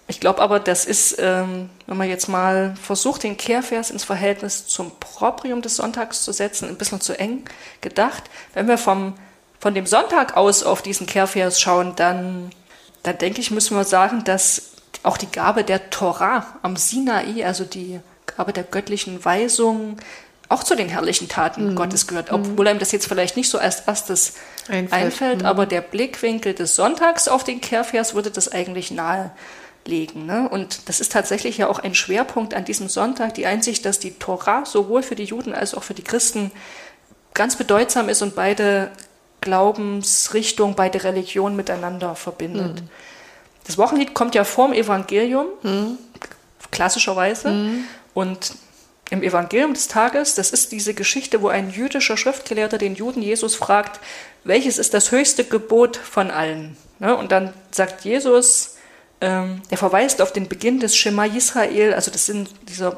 Ich 0.09 0.21
glaube 0.21 0.41
aber, 0.41 0.61
das 0.61 0.85
ist, 0.85 1.17
ähm, 1.19 1.69
wenn 1.87 1.97
man 1.97 2.09
jetzt 2.09 2.29
mal 2.29 2.75
versucht, 2.81 3.25
den 3.25 3.37
Kehrvers 3.37 3.91
ins 3.91 4.05
Verhältnis 4.05 4.67
zum 4.67 4.93
Proprium 5.01 5.63
des 5.63 5.77
Sonntags 5.77 6.23
zu 6.23 6.33
setzen, 6.33 6.69
ein 6.69 6.77
bisschen 6.77 7.01
zu 7.01 7.19
eng 7.19 7.45
gedacht. 7.81 8.25
Wenn 8.55 8.69
wir 8.69 8.79
vom, 8.79 9.15
von 9.59 9.75
dem 9.75 9.87
Sonntag 9.87 10.37
aus 10.37 10.63
auf 10.63 10.83
diesen 10.83 11.07
Kehrvers 11.07 11.61
schauen, 11.61 11.95
dann, 11.97 12.51
dann 13.03 13.19
denke 13.19 13.41
ich, 13.41 13.51
müssen 13.51 13.77
wir 13.77 13.85
sagen, 13.85 14.23
dass 14.23 14.75
auch 15.03 15.17
die 15.17 15.31
Gabe 15.31 15.65
der 15.65 15.91
Torah 15.91 16.47
am 16.63 16.77
Sinai, 16.77 17.45
also 17.45 17.65
die 17.65 18.01
Gabe 18.27 18.53
der 18.53 18.65
göttlichen 18.65 19.25
Weisung, 19.25 19.99
auch 20.49 20.63
zu 20.63 20.77
den 20.77 20.89
herrlichen 20.89 21.29
Taten 21.29 21.75
Gottes 21.75 22.07
gehört. 22.07 22.31
Obwohl 22.31 22.69
einem 22.69 22.79
das 22.79 22.93
jetzt 22.93 23.09
vielleicht 23.09 23.37
nicht 23.37 23.51
so 23.51 23.59
als 23.59 23.81
erstes 23.81 24.35
Einfällt. 24.69 24.93
einfällt, 24.93 25.45
aber 25.45 25.67
der 25.67 25.81
Blickwinkel 25.81 26.55
des 26.55 26.77
Sonntags 26.77 27.27
auf 27.27 27.43
den 27.43 27.61
Kehrvers 27.61 28.15
würde 28.15 28.31
das 28.31 28.53
eigentlich 28.53 28.93
nahelegen. 29.87 30.27
Ne? 30.27 30.49
Und 30.49 30.89
das 30.89 31.01
ist 31.01 31.13
tatsächlich 31.13 31.59
ja 31.59 31.69
auch 31.69 31.79
ein 31.79 31.95
Schwerpunkt 31.95 32.55
an 32.55 32.65
diesem 32.65 32.89
Sonntag, 32.89 33.35
die 33.35 33.47
Einsicht, 33.47 33.85
dass 33.85 33.99
die 33.99 34.13
Tora 34.13 34.65
sowohl 34.65 35.03
für 35.03 35.15
die 35.15 35.25
Juden 35.25 35.55
als 35.55 35.75
auch 35.75 35.83
für 35.83 35.95
die 35.95 36.05
Christen 36.05 36.51
ganz 37.35 37.57
bedeutsam 37.57 38.09
ist 38.09 38.23
und 38.23 38.35
beide 38.35 38.91
Glaubensrichtungen, 39.41 40.75
beide 40.75 41.05
Religionen 41.05 41.57
miteinander 41.57 42.15
verbindet. 42.15 42.83
Das 43.67 43.79
Wochenlied 43.79 44.15
kommt 44.15 44.35
ja 44.35 44.45
vorm 44.45 44.73
Evangelium, 44.73 45.47
klassischerweise. 46.71 47.69
Und 48.15 48.55
im 49.11 49.23
Evangelium 49.23 49.75
des 49.75 49.87
Tages, 49.89 50.35
das 50.35 50.51
ist 50.51 50.73
diese 50.73 50.95
Geschichte, 50.95 51.43
wo 51.43 51.49
ein 51.49 51.71
jüdischer 51.71 52.17
Schriftgelehrter 52.17 52.79
den 52.79 52.95
Juden 52.95 53.23
Jesus 53.23 53.55
fragt, 53.55 54.01
welches 54.45 54.79
ist 54.79 54.95
das 54.95 55.13
höchste 55.13 55.45
Gebot 55.45 55.97
von 55.97 56.31
allen? 56.31 56.77
Ne? 56.99 57.15
Und 57.15 57.31
dann 57.31 57.53
sagt 57.71 58.05
Jesus, 58.05 58.76
ähm, 59.21 59.63
der 59.71 59.79
verweist 59.79 60.21
auf 60.21 60.33
den 60.33 60.49
Beginn 60.49 60.81
des 60.81 60.97
Shema 60.97 61.25
Israel, 61.25 61.95
also 61.95 62.11
das 62.11 62.27
sind 62.27 62.51
dieser 62.69 62.97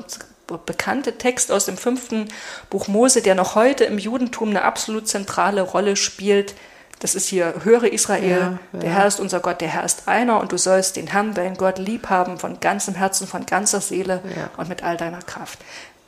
bekannte 0.66 1.18
Text 1.18 1.52
aus 1.52 1.66
dem 1.66 1.76
fünften 1.76 2.28
Buch 2.70 2.88
Mose, 2.88 3.20
der 3.22 3.34
noch 3.34 3.54
heute 3.54 3.84
im 3.84 3.98
Judentum 3.98 4.48
eine 4.50 4.62
absolut 4.62 5.06
zentrale 5.06 5.60
Rolle 5.62 5.94
spielt. 5.96 6.54
Das 7.00 7.14
ist 7.14 7.28
hier, 7.28 7.54
höre 7.62 7.84
Israel, 7.92 8.58
Ja, 8.72 8.78
der 8.80 8.88
ja. 8.88 8.96
Herr 8.96 9.06
ist 9.06 9.20
unser 9.20 9.40
Gott, 9.40 9.60
der 9.60 9.68
Herr 9.68 9.84
ist 9.84 10.08
einer 10.08 10.40
und 10.40 10.50
du 10.50 10.56
sollst 10.56 10.96
den 10.96 11.06
Herrn, 11.06 11.34
deinen 11.34 11.56
Gott, 11.56 11.78
lieb 11.78 12.08
haben 12.08 12.38
von 12.38 12.58
ganzem 12.60 12.94
Herzen, 12.94 13.28
von 13.28 13.46
ganzer 13.46 13.80
Seele 13.80 14.22
Ja. 14.36 14.50
und 14.56 14.68
mit 14.68 14.82
all 14.82 14.96
deiner 14.96 15.20
Kraft. 15.20 15.58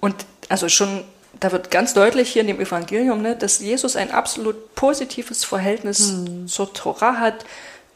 Und 0.00 0.16
also 0.48 0.68
schon, 0.68 1.04
da 1.38 1.52
wird 1.52 1.70
ganz 1.70 1.94
deutlich 1.94 2.32
hier 2.32 2.40
in 2.40 2.48
dem 2.48 2.60
Evangelium, 2.60 3.22
ne, 3.22 3.36
dass 3.36 3.60
Jesus 3.60 3.94
ein 3.94 4.10
absolut 4.10 4.74
positives 4.74 5.44
Verhältnis 5.44 6.12
zur 6.46 6.72
Tora 6.72 7.18
hat, 7.20 7.44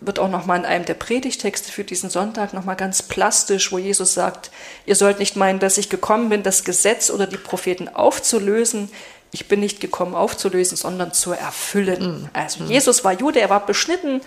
wird 0.06 0.18
auch 0.18 0.28
nochmal 0.28 0.58
in 0.58 0.64
einem 0.64 0.84
der 0.84 0.94
Predigtexte 0.94 1.70
für 1.70 1.84
diesen 1.84 2.10
Sonntag 2.10 2.52
nochmal 2.52 2.76
ganz 2.76 3.02
plastisch, 3.02 3.72
wo 3.72 3.78
Jesus 3.78 4.14
sagt, 4.14 4.50
ihr 4.86 4.96
sollt 4.96 5.18
nicht 5.18 5.36
meinen, 5.36 5.58
dass 5.58 5.78
ich 5.78 5.88
gekommen 5.88 6.28
bin, 6.28 6.42
das 6.42 6.64
Gesetz 6.64 7.10
oder 7.10 7.26
die 7.26 7.36
Propheten 7.36 7.88
aufzulösen. 7.88 8.90
Ich 9.32 9.48
bin 9.48 9.60
nicht 9.60 9.80
gekommen 9.80 10.14
aufzulösen, 10.14 10.76
sondern 10.76 11.12
zu 11.12 11.32
erfüllen. 11.32 12.28
Also 12.32 12.64
Jesus 12.64 13.04
war 13.04 13.12
Jude, 13.12 13.40
er 13.40 13.50
war 13.50 13.66
beschnitten, 13.66 14.20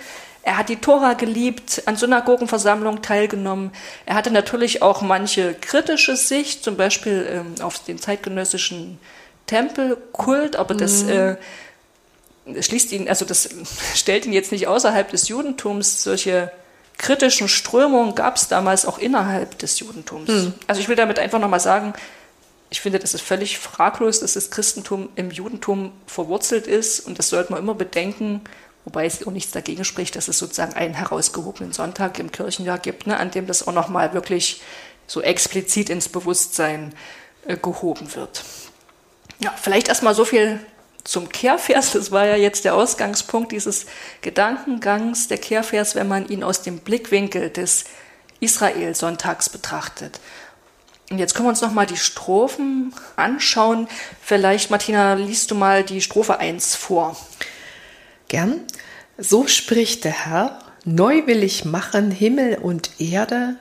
er 0.48 0.57
hat 0.57 0.69
die 0.69 0.77
Tora 0.77 1.13
geliebt, 1.13 1.84
an 1.88 1.98
Synagogenversammlungen 1.98 3.01
teilgenommen. 3.01 3.72
Er 4.05 4.15
hatte 4.15 4.31
natürlich 4.31 4.81
auch 4.81 5.01
manche 5.01 5.53
kritische 5.53 6.15
Sicht, 6.15 6.63
zum 6.63 6.77
Beispiel 6.77 7.27
ähm, 7.29 7.62
auf 7.62 7.84
den 7.84 8.00
zeitgenössischen 8.00 8.98
Tempelkult, 9.46 10.55
aber 10.55 10.74
das 10.74 11.03
äh, 11.03 11.36
schließt 12.59 12.91
ihn, 12.91 13.09
also 13.09 13.25
das 13.25 13.49
stellt 13.95 14.25
ihn 14.25 14.33
jetzt 14.33 14.51
nicht 14.51 14.67
außerhalb 14.67 15.09
des 15.09 15.27
Judentums. 15.27 16.03
Solche 16.03 16.51
kritischen 16.97 17.47
Strömungen 17.47 18.15
gab 18.15 18.37
es 18.37 18.47
damals 18.47 18.85
auch 18.85 18.97
innerhalb 18.97 19.57
des 19.59 19.79
Judentums. 19.79 20.29
Also 20.67 20.81
ich 20.81 20.89
will 20.89 20.95
damit 20.95 21.19
einfach 21.19 21.39
nochmal 21.39 21.59
sagen, 21.59 21.93
ich 22.69 22.81
finde, 22.81 22.99
das 22.99 23.13
ist 23.13 23.21
völlig 23.21 23.59
fraglos, 23.59 24.19
dass 24.19 24.33
das 24.33 24.51
Christentum 24.51 25.09
im 25.15 25.31
Judentum 25.31 25.93
verwurzelt 26.05 26.67
ist 26.67 26.99
und 26.99 27.17
das 27.17 27.29
sollte 27.29 27.51
man 27.51 27.61
immer 27.61 27.75
bedenken, 27.75 28.41
wobei 28.83 29.05
es 29.05 29.25
auch 29.25 29.31
nichts 29.31 29.51
dagegen 29.51 29.85
spricht, 29.85 30.15
dass 30.15 30.27
es 30.27 30.37
sozusagen 30.37 30.73
einen 30.73 30.93
herausgehobenen 30.93 31.71
Sonntag 31.71 32.19
im 32.19 32.31
Kirchenjahr 32.31 32.77
gibt, 32.77 33.07
ne, 33.07 33.17
an 33.17 33.31
dem 33.31 33.47
das 33.47 33.67
auch 33.67 33.73
nochmal 33.73 34.13
wirklich 34.13 34.61
so 35.07 35.21
explizit 35.21 35.89
ins 35.89 36.09
Bewusstsein 36.09 36.93
äh, 37.45 37.55
gehoben 37.55 38.13
wird. 38.15 38.43
Ja, 39.39 39.53
vielleicht 39.55 39.87
erstmal 39.87 40.15
so 40.15 40.25
viel 40.25 40.59
zum 41.07 41.29
Kehrvers. 41.29 41.93
Das 41.93 42.11
war 42.11 42.25
ja 42.25 42.35
jetzt 42.35 42.65
der 42.65 42.75
Ausgangspunkt 42.75 43.51
dieses 43.51 43.85
Gedankengangs, 44.21 45.27
der 45.27 45.37
Kehrvers, 45.37 45.95
wenn 45.95 46.07
man 46.07 46.27
ihn 46.27 46.43
aus 46.43 46.61
dem 46.61 46.79
Blickwinkel 46.79 47.49
des 47.49 47.85
Israel-Sonntags 48.39 49.49
betrachtet. 49.49 50.19
Und 51.09 51.19
jetzt 51.19 51.33
können 51.33 51.45
wir 51.45 51.51
uns 51.51 51.61
nochmal 51.61 51.85
die 51.85 51.97
Strophen 51.97 52.93
anschauen. 53.15 53.87
Vielleicht, 54.21 54.69
Martina, 54.69 55.13
liest 55.13 55.49
du 55.49 55.55
mal 55.55 55.83
die 55.83 56.01
Strophe 56.01 56.39
1 56.39 56.75
vor. 56.75 57.15
Gern. 58.27 58.61
So 59.17 59.47
spricht 59.47 60.03
der 60.03 60.25
Herr, 60.25 60.59
neu 60.83 61.25
will 61.25 61.41
ich 61.41 61.63
machen 61.63 62.11
Himmel 62.11 62.57
und 62.57 62.99
Erde. 62.99 63.55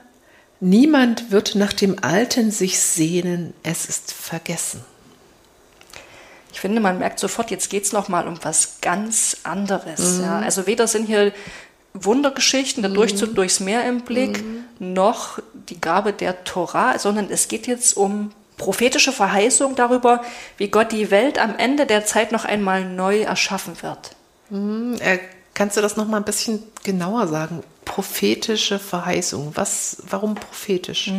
Niemand 0.59 1.31
wird 1.31 1.55
nach 1.55 1.71
dem 1.71 2.03
Alten 2.03 2.51
sich 2.51 2.79
sehnen, 2.79 3.53
es 3.63 3.85
ist 3.85 4.11
vergessen. 4.11 4.83
Ich 6.57 6.61
finde, 6.61 6.81
man 6.81 6.97
merkt 6.97 7.19
sofort, 7.19 7.51
jetzt 7.51 7.69
geht 7.69 7.83
es 7.83 7.93
nochmal 7.93 8.27
um 8.27 8.39
was 8.41 8.81
ganz 8.81 9.37
anderes. 9.43 10.21
Ja. 10.23 10.39
Also 10.39 10.65
weder 10.65 10.87
sind 10.87 11.05
hier 11.05 11.31
Wundergeschichten, 11.93 12.81
der 12.81 12.91
Durchzug 12.91 13.35
durchs 13.35 13.59
Meer 13.59 13.87
im 13.87 14.01
Blick, 14.01 14.43
noch 14.79 15.37
die 15.53 15.79
Gabe 15.79 16.13
der 16.13 16.45
Torah, 16.45 16.97
sondern 16.97 17.29
es 17.29 17.47
geht 17.47 17.67
jetzt 17.67 17.95
um 17.95 18.31
prophetische 18.57 19.11
Verheißung 19.11 19.75
darüber, 19.75 20.23
wie 20.57 20.69
Gott 20.69 20.91
die 20.91 21.11
Welt 21.11 21.37
am 21.37 21.55
Ende 21.59 21.85
der 21.85 22.05
Zeit 22.07 22.31
noch 22.31 22.43
einmal 22.43 22.83
neu 22.85 23.19
erschaffen 23.21 23.75
wird. 23.83 24.15
Äh, 24.99 25.19
kannst 25.53 25.77
du 25.77 25.81
das 25.81 25.95
noch 25.95 26.07
mal 26.07 26.17
ein 26.17 26.25
bisschen 26.25 26.63
genauer 26.83 27.27
sagen? 27.27 27.61
Prophetische 27.97 28.77
Verheißung. 28.77 29.53
Was, 29.55 29.97
warum 30.07 30.35
prophetisch? 30.35 31.11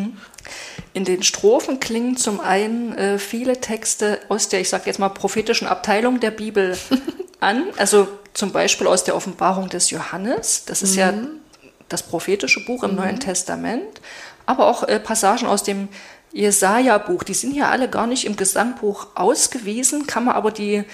In 0.92 1.04
den 1.04 1.24
Strophen 1.24 1.80
klingen 1.80 2.16
zum 2.16 2.38
einen 2.38 2.96
äh, 2.96 3.18
viele 3.18 3.60
Texte 3.60 4.20
aus 4.28 4.48
der, 4.48 4.60
ich 4.60 4.68
sage 4.68 4.84
jetzt 4.86 5.00
mal, 5.00 5.08
prophetischen 5.08 5.66
Abteilung 5.66 6.20
der 6.20 6.30
Bibel 6.30 6.78
an. 7.40 7.64
Also 7.78 8.06
zum 8.32 8.52
Beispiel 8.52 8.86
aus 8.86 9.02
der 9.02 9.16
Offenbarung 9.16 9.68
des 9.68 9.90
Johannes. 9.90 10.66
Das 10.66 10.82
ist 10.82 10.94
ja 10.94 11.12
das 11.88 12.04
prophetische 12.04 12.64
Buch 12.64 12.84
im 12.84 12.94
Neuen 12.94 13.18
Testament. 13.18 14.00
Aber 14.46 14.68
auch 14.68 14.84
äh, 14.84 15.00
Passagen 15.00 15.48
aus 15.48 15.64
dem 15.64 15.88
Jesaja-Buch, 16.30 17.24
die 17.24 17.34
sind 17.34 17.56
ja 17.56 17.70
alle 17.70 17.90
gar 17.90 18.06
nicht 18.06 18.24
im 18.24 18.36
Gesangbuch 18.36 19.08
ausgewiesen, 19.16 20.06
kann 20.06 20.26
man 20.26 20.36
aber 20.36 20.52
die, 20.52 20.84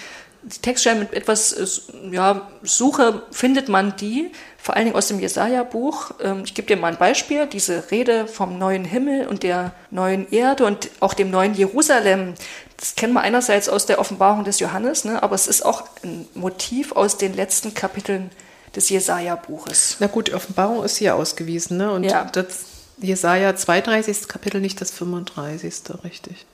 die 0.46 0.58
Textstellen 0.60 0.98
mit 0.98 1.12
etwas 1.14 1.52
äh, 1.52 1.66
ja, 2.10 2.48
Suche 2.62 3.22
findet 3.30 3.68
man 3.68 3.96
die, 3.96 4.30
vor 4.58 4.74
allen 4.76 4.86
Dingen 4.86 4.96
aus 4.96 5.08
dem 5.08 5.20
Jesaja-Buch. 5.20 6.12
Ähm, 6.22 6.42
Ich 6.44 6.54
gebe 6.54 6.68
dir 6.68 6.76
mal 6.76 6.88
ein 6.92 6.98
Beispiel, 6.98 7.46
diese 7.46 7.90
Rede 7.90 8.26
vom 8.26 8.58
neuen 8.58 8.84
Himmel 8.84 9.26
und 9.26 9.42
der 9.42 9.72
neuen 9.90 10.30
Erde 10.30 10.64
und 10.66 10.90
auch 11.00 11.14
dem 11.14 11.30
neuen 11.30 11.54
Jerusalem. 11.54 12.34
Das 12.76 12.94
kennen 12.94 13.12
wir 13.14 13.20
einerseits 13.22 13.68
aus 13.68 13.86
der 13.86 13.98
Offenbarung 13.98 14.44
des 14.44 14.60
Johannes, 14.60 15.04
ne, 15.04 15.22
aber 15.22 15.34
es 15.34 15.46
ist 15.46 15.64
auch 15.64 15.84
ein 16.02 16.26
Motiv 16.34 16.92
aus 16.92 17.16
den 17.16 17.34
letzten 17.34 17.72
Kapiteln 17.72 18.30
des 18.76 18.90
Jesaja-Buches. 18.90 19.96
Na 20.00 20.08
gut, 20.08 20.28
die 20.28 20.34
Offenbarung 20.34 20.84
ist 20.84 20.96
hier 20.96 21.14
ausgewiesen, 21.14 21.76
ne? 21.78 21.92
Und 21.92 22.04
Ja. 22.04 22.24
das 22.24 22.64
Jesaja 22.98 23.54
32. 23.56 24.28
Kapitel, 24.28 24.60
nicht 24.60 24.80
das 24.80 24.90
35. 24.90 26.02
richtig. 26.04 26.44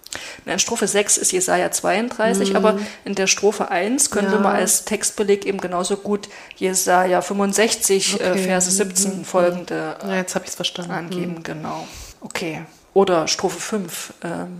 In 0.47 0.59
Strophe 0.59 0.87
6 0.89 1.17
ist 1.19 1.33
Jesaja 1.33 1.71
32, 1.71 2.57
aber 2.57 2.79
in 3.05 3.15
der 3.15 3.27
Strophe 3.27 3.71
1 3.71 4.11
können 4.11 4.29
Mhm. 4.29 4.33
Ja. 4.35 4.39
wir 4.39 4.43
mal 4.43 4.55
als 4.57 4.85
Textbeleg 4.85 5.45
eben 5.47 5.59
genauso 5.61 5.97
gut 5.97 6.29
Jesaja 6.57 7.21
65, 7.23 8.21
äh, 8.21 8.31
Okay. 8.31 8.41
Mhm. 8.41 8.45
Verse 8.45 8.71
17 8.71 9.25
folgende 9.25 9.97
Ja, 10.03 10.17
jetzt 10.17 10.35
habe 10.35 10.45
ich 10.45 10.51
es 10.51 10.57
verstanden. 10.57 10.93
angeben, 10.93 11.43
genau. 11.43 11.87
Okay. 12.21 12.63
Oder 12.95 13.29
Strophe 13.29 13.61
5. 13.61 14.15
Ähm, 14.25 14.59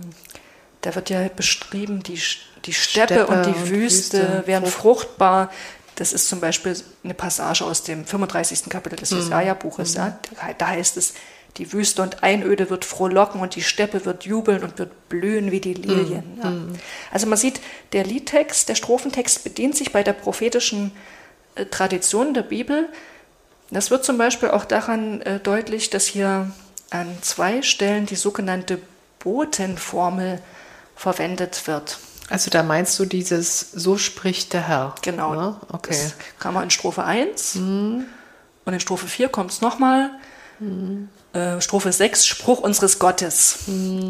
da 0.81 0.95
wird 0.95 1.09
ja 1.09 1.27
beschrieben, 1.35 2.01
die, 2.03 2.19
die 2.65 2.73
Steppe, 2.73 3.13
Steppe 3.13 3.27
und 3.27 3.45
die 3.45 3.49
und 3.49 3.69
Wüste, 3.69 4.17
Wüste, 4.19 4.43
werden 4.47 4.69
fruchtbar. 4.69 5.51
Das 5.95 6.13
ist 6.13 6.27
zum 6.29 6.39
Beispiel 6.39 6.75
eine 7.03 7.13
Passage 7.13 7.63
aus 7.65 7.83
dem 7.83 8.05
35. 8.05 8.69
Kapitel 8.69 8.95
des 8.97 9.11
Jesaja-Buches. 9.11 9.93
Ja? 9.95 10.17
Da- 10.39 10.53
Da 10.57 10.67
heißt 10.69 10.97
es, 10.97 11.13
die 11.57 11.73
Wüste 11.73 12.01
und 12.01 12.23
Einöde 12.23 12.69
wird 12.69 12.85
frohlocken 12.85 13.41
und 13.41 13.55
die 13.55 13.61
Steppe 13.61 14.05
wird 14.05 14.23
jubeln 14.23 14.63
und 14.63 14.79
wird 14.79 15.09
blühen 15.09 15.51
wie 15.51 15.59
die 15.59 15.73
Lilien. 15.73 16.23
Ja. 16.41 16.53
Also 17.11 17.27
man 17.27 17.37
sieht, 17.37 17.59
der 17.93 18.05
Liedtext, 18.05 18.69
der 18.69 18.75
Strophentext 18.75 19.43
bedient 19.43 19.75
sich 19.75 19.91
bei 19.91 20.03
der 20.03 20.13
prophetischen 20.13 20.91
äh, 21.55 21.65
Tradition 21.65 22.33
der 22.33 22.43
Bibel 22.43 22.87
das 23.71 23.89
wird 23.89 24.03
zum 24.03 24.17
Beispiel 24.17 24.49
auch 24.49 24.65
daran 24.65 25.21
äh, 25.21 25.39
deutlich, 25.39 25.89
dass 25.89 26.05
hier 26.05 26.51
an 26.89 27.17
zwei 27.21 27.61
Stellen 27.61 28.05
die 28.05 28.17
sogenannte 28.17 28.79
Botenformel 29.19 30.41
verwendet 30.95 31.67
wird. 31.67 31.97
Also 32.29 32.51
da 32.51 32.63
meinst 32.63 32.99
du 32.99 33.05
dieses 33.05 33.71
So 33.71 33.97
spricht 33.97 34.53
der 34.53 34.67
Herr. 34.67 34.95
Genau. 35.01 35.33
Ne? 35.33 35.55
Okay. 35.71 35.91
Das 35.91 36.15
kann 36.37 36.53
man 36.53 36.65
in 36.65 36.69
Strophe 36.69 37.03
1 37.03 37.55
und 37.55 38.73
in 38.73 38.79
Strophe 38.79 39.07
4 39.07 39.29
kommt 39.29 39.51
es 39.51 39.61
nochmal. 39.61 40.11
Äh, 41.33 41.61
Strophe 41.61 41.91
6, 41.91 42.25
Spruch 42.25 42.59
unseres 42.59 42.99
Gottes. 42.99 43.59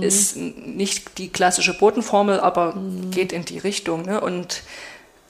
Ist 0.01 0.35
n- 0.35 0.75
nicht 0.75 1.17
die 1.17 1.29
klassische 1.29 1.77
Botenformel, 1.77 2.39
aber 2.39 2.75
geht 3.11 3.31
in 3.31 3.45
die 3.45 3.59
Richtung. 3.59 4.01
Ne? 4.03 4.19
Und 4.21 4.63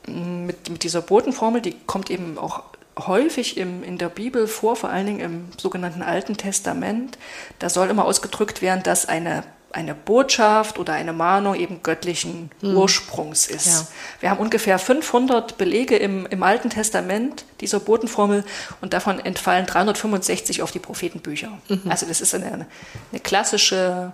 m, 0.07 0.45
mit, 0.45 0.69
mit 0.69 0.83
dieser 0.83 1.01
Botenformel, 1.01 1.61
die 1.61 1.75
kommt 1.85 2.09
eben 2.09 2.37
auch 2.37 2.63
häufig 2.97 3.57
im, 3.57 3.83
in 3.83 3.97
der 3.97 4.09
Bibel 4.09 4.47
vor, 4.47 4.75
vor 4.75 4.89
allen 4.89 5.05
Dingen 5.05 5.19
im 5.19 5.45
sogenannten 5.57 6.01
Alten 6.01 6.37
Testament. 6.37 7.17
Da 7.59 7.69
soll 7.69 7.89
immer 7.89 8.05
ausgedrückt 8.05 8.61
werden, 8.61 8.83
dass 8.83 9.07
eine, 9.07 9.43
eine 9.73 9.95
Botschaft 9.95 10.79
oder 10.79 10.93
eine 10.93 11.13
Mahnung 11.13 11.55
eben 11.55 11.83
göttlichen 11.83 12.51
Ursprungs 12.61 13.47
ist. 13.47 13.67
Ja. 13.67 13.87
Wir 14.19 14.29
haben 14.31 14.39
ungefähr 14.39 14.79
500 14.79 15.57
Belege 15.57 15.97
im, 15.97 16.25
im 16.25 16.43
Alten 16.43 16.69
Testament 16.69 17.45
dieser 17.59 17.79
Botenformel 17.79 18.43
und 18.81 18.93
davon 18.93 19.19
entfallen 19.19 19.65
365 19.65 20.61
auf 20.61 20.71
die 20.71 20.79
Prophetenbücher. 20.79 21.57
Also 21.87 22.05
das 22.05 22.21
ist 22.21 22.35
eine, 22.35 22.67
eine 23.11 23.19
klassische 23.21 24.13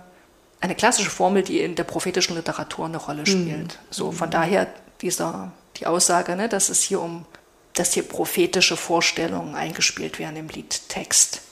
eine 0.60 0.74
klassische 0.74 1.10
Formel, 1.10 1.42
die 1.42 1.60
in 1.60 1.76
der 1.76 1.84
prophetischen 1.84 2.34
Literatur 2.34 2.86
eine 2.86 2.96
Rolle 2.96 3.26
spielt. 3.26 3.78
So 3.90 4.10
von 4.10 4.30
daher 4.30 4.66
dieser 5.00 5.52
die 5.76 5.86
Aussage, 5.86 6.34
ne, 6.34 6.48
dass 6.48 6.68
es 6.68 6.82
hier 6.82 7.00
um 7.00 7.26
dass 7.74 7.92
hier 7.92 8.02
prophetische 8.02 8.76
Vorstellungen 8.76 9.54
eingespielt 9.54 10.18
werden 10.18 10.36
im 10.36 10.48
Liedtext. 10.48 11.42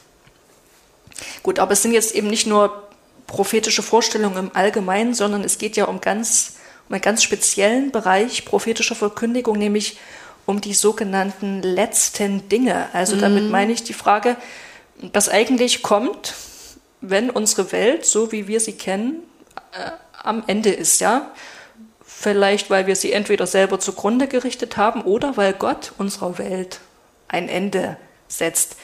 Gut, 1.43 1.61
aber 1.61 1.73
es 1.73 1.83
sind 1.83 1.93
jetzt 1.93 2.15
eben 2.15 2.27
nicht 2.27 2.47
nur 2.47 2.86
prophetische 3.27 3.83
Vorstellungen 3.83 4.37
im 4.39 4.51
Allgemeinen, 4.55 5.15
sondern 5.15 5.45
es 5.45 5.59
geht 5.59 5.77
ja 5.77 5.87
um 5.87 6.01
ganz 6.01 6.57
um 6.89 6.95
einen 6.95 7.03
ganz 7.03 7.23
speziellen 7.23 7.91
Bereich 7.91 8.45
prophetischer 8.45 8.95
Verkündigung, 8.95 9.59
nämlich 9.59 9.99
um 10.45 10.61
die 10.61 10.75
sogenannten 10.75 11.63
letzten 11.63 12.49
Dinge. 12.49 12.89
Also 12.93 13.17
damit 13.17 13.51
meine 13.51 13.73
ich 13.73 13.83
die 13.83 13.93
Frage, 13.93 14.37
was 15.13 15.29
eigentlich 15.29 15.83
kommt, 15.83 16.35
wenn 17.01 17.31
unsere 17.31 17.73
Welt, 17.73 18.07
so 18.07 18.31
wie 18.31 18.47
wir 18.47 18.61
sie 18.61 18.75
kennen, 18.75 19.23
äh, 19.73 19.91
am 20.23 20.45
Ende 20.47 20.71
ist, 20.71 21.01
ja. 21.01 21.33
Vielleicht, 22.05 22.71
weil 22.71 22.87
wir 22.87 22.97
sie 22.97 23.13
entweder 23.13 23.47
selber 23.47 23.79
zugrunde 23.79 24.29
gerichtet 24.29 24.77
haben 24.77 25.03
oder 25.03 25.37
weil 25.37 25.53
Gott 25.53 25.93
unserer 25.99 26.39
Welt 26.39 26.81
ein 27.29 27.49
Ende 27.49 27.97
setzt. 28.29 28.77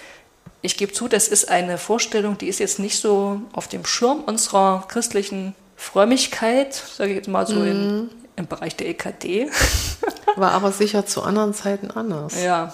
Ich 0.63 0.77
gebe 0.77 0.93
zu, 0.93 1.09
das 1.09 1.29
ist 1.29 1.49
eine 1.49 1.77
Vorstellung, 1.77 2.39
die 2.39 2.47
ist 2.47 2.61
jetzt 2.61 2.79
nicht 2.79 2.99
so 2.99 3.41
auf 3.53 3.67
dem 3.67 3.85
Schirm 3.85 4.21
unserer 4.21 4.85
christlichen 4.89 5.55
Frömmigkeit, 5.77 6.73
sage 6.73 7.11
ich 7.11 7.17
jetzt 7.17 7.29
mal 7.29 7.47
so 7.47 7.65
in, 7.65 8.11
im 8.37 8.47
Bereich 8.47 8.77
der 8.77 8.89
EKD. 8.89 9.51
War 10.37 10.53
aber 10.53 10.71
sicher 10.71 11.05
zu 11.05 11.23
anderen 11.23 11.53
Zeiten 11.53 11.91
anders. 11.91 12.41
ja, 12.41 12.73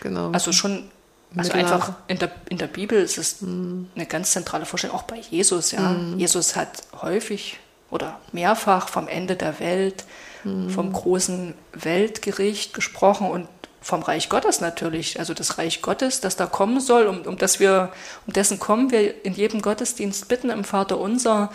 Genau. 0.00 0.30
also 0.30 0.52
schon, 0.52 0.88
also 1.36 1.52
einfach 1.52 1.92
in 2.06 2.18
der, 2.18 2.30
in 2.48 2.58
der 2.58 2.68
Bibel 2.68 3.02
ist 3.02 3.18
es 3.18 3.38
eine 3.42 4.06
ganz 4.06 4.30
zentrale 4.30 4.64
Vorstellung, 4.64 4.96
auch 4.96 5.02
bei 5.02 5.18
Jesus, 5.18 5.72
ja. 5.72 5.96
Jesus 6.16 6.56
hat 6.56 6.84
häufig 7.02 7.58
oder 7.90 8.20
mehrfach 8.32 8.88
vom 8.88 9.08
Ende 9.08 9.34
der 9.36 9.58
Welt, 9.60 10.04
vom 10.42 10.92
großen 10.92 11.54
Weltgericht 11.74 12.72
gesprochen 12.72 13.28
und 13.28 13.46
vom 13.80 14.02
Reich 14.02 14.28
Gottes 14.28 14.60
natürlich, 14.60 15.18
also 15.18 15.34
das 15.34 15.58
Reich 15.58 15.82
Gottes, 15.82 16.20
das 16.20 16.36
da 16.36 16.46
kommen 16.46 16.80
soll, 16.80 17.06
um, 17.06 17.22
um 17.22 17.38
das 17.38 17.60
wir, 17.60 17.92
um 18.26 18.32
dessen 18.32 18.58
kommen 18.58 18.90
wir 18.90 19.24
in 19.24 19.32
jedem 19.32 19.62
Gottesdienst 19.62 20.28
bitten 20.28 20.50
im 20.50 20.64
Vater 20.64 20.98
unser, 20.98 21.50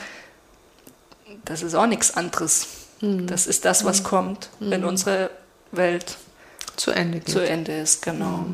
das 1.45 1.61
ist 1.61 1.75
auch 1.75 1.87
nichts 1.87 2.15
anderes. 2.15 2.67
Das 3.01 3.45
ist 3.45 3.65
das, 3.65 3.85
was 3.85 4.03
kommt, 4.03 4.49
wenn 4.59 4.85
unsere 4.85 5.29
Welt 5.71 6.17
zu 6.75 6.91
Ende 6.91 7.19
geht. 7.19 7.29
zu 7.29 7.39
Ende 7.39 7.77
ist, 7.77 8.01
genau. 8.01 8.45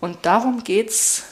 Und 0.00 0.18
darum 0.22 0.64
geht's 0.64 1.24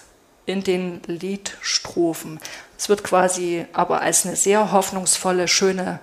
in 0.45 0.63
den 0.65 1.01
Liedstrophen. 1.07 2.41
Es 2.77 2.89
wird 2.89 3.05
quasi 3.05 3.67
aber 3.73 4.01
als 4.03 4.27
eine 4.27 4.37
sehr 4.37 4.73
hoffnungsvolle, 4.73 5.49
schöne 5.49 6.01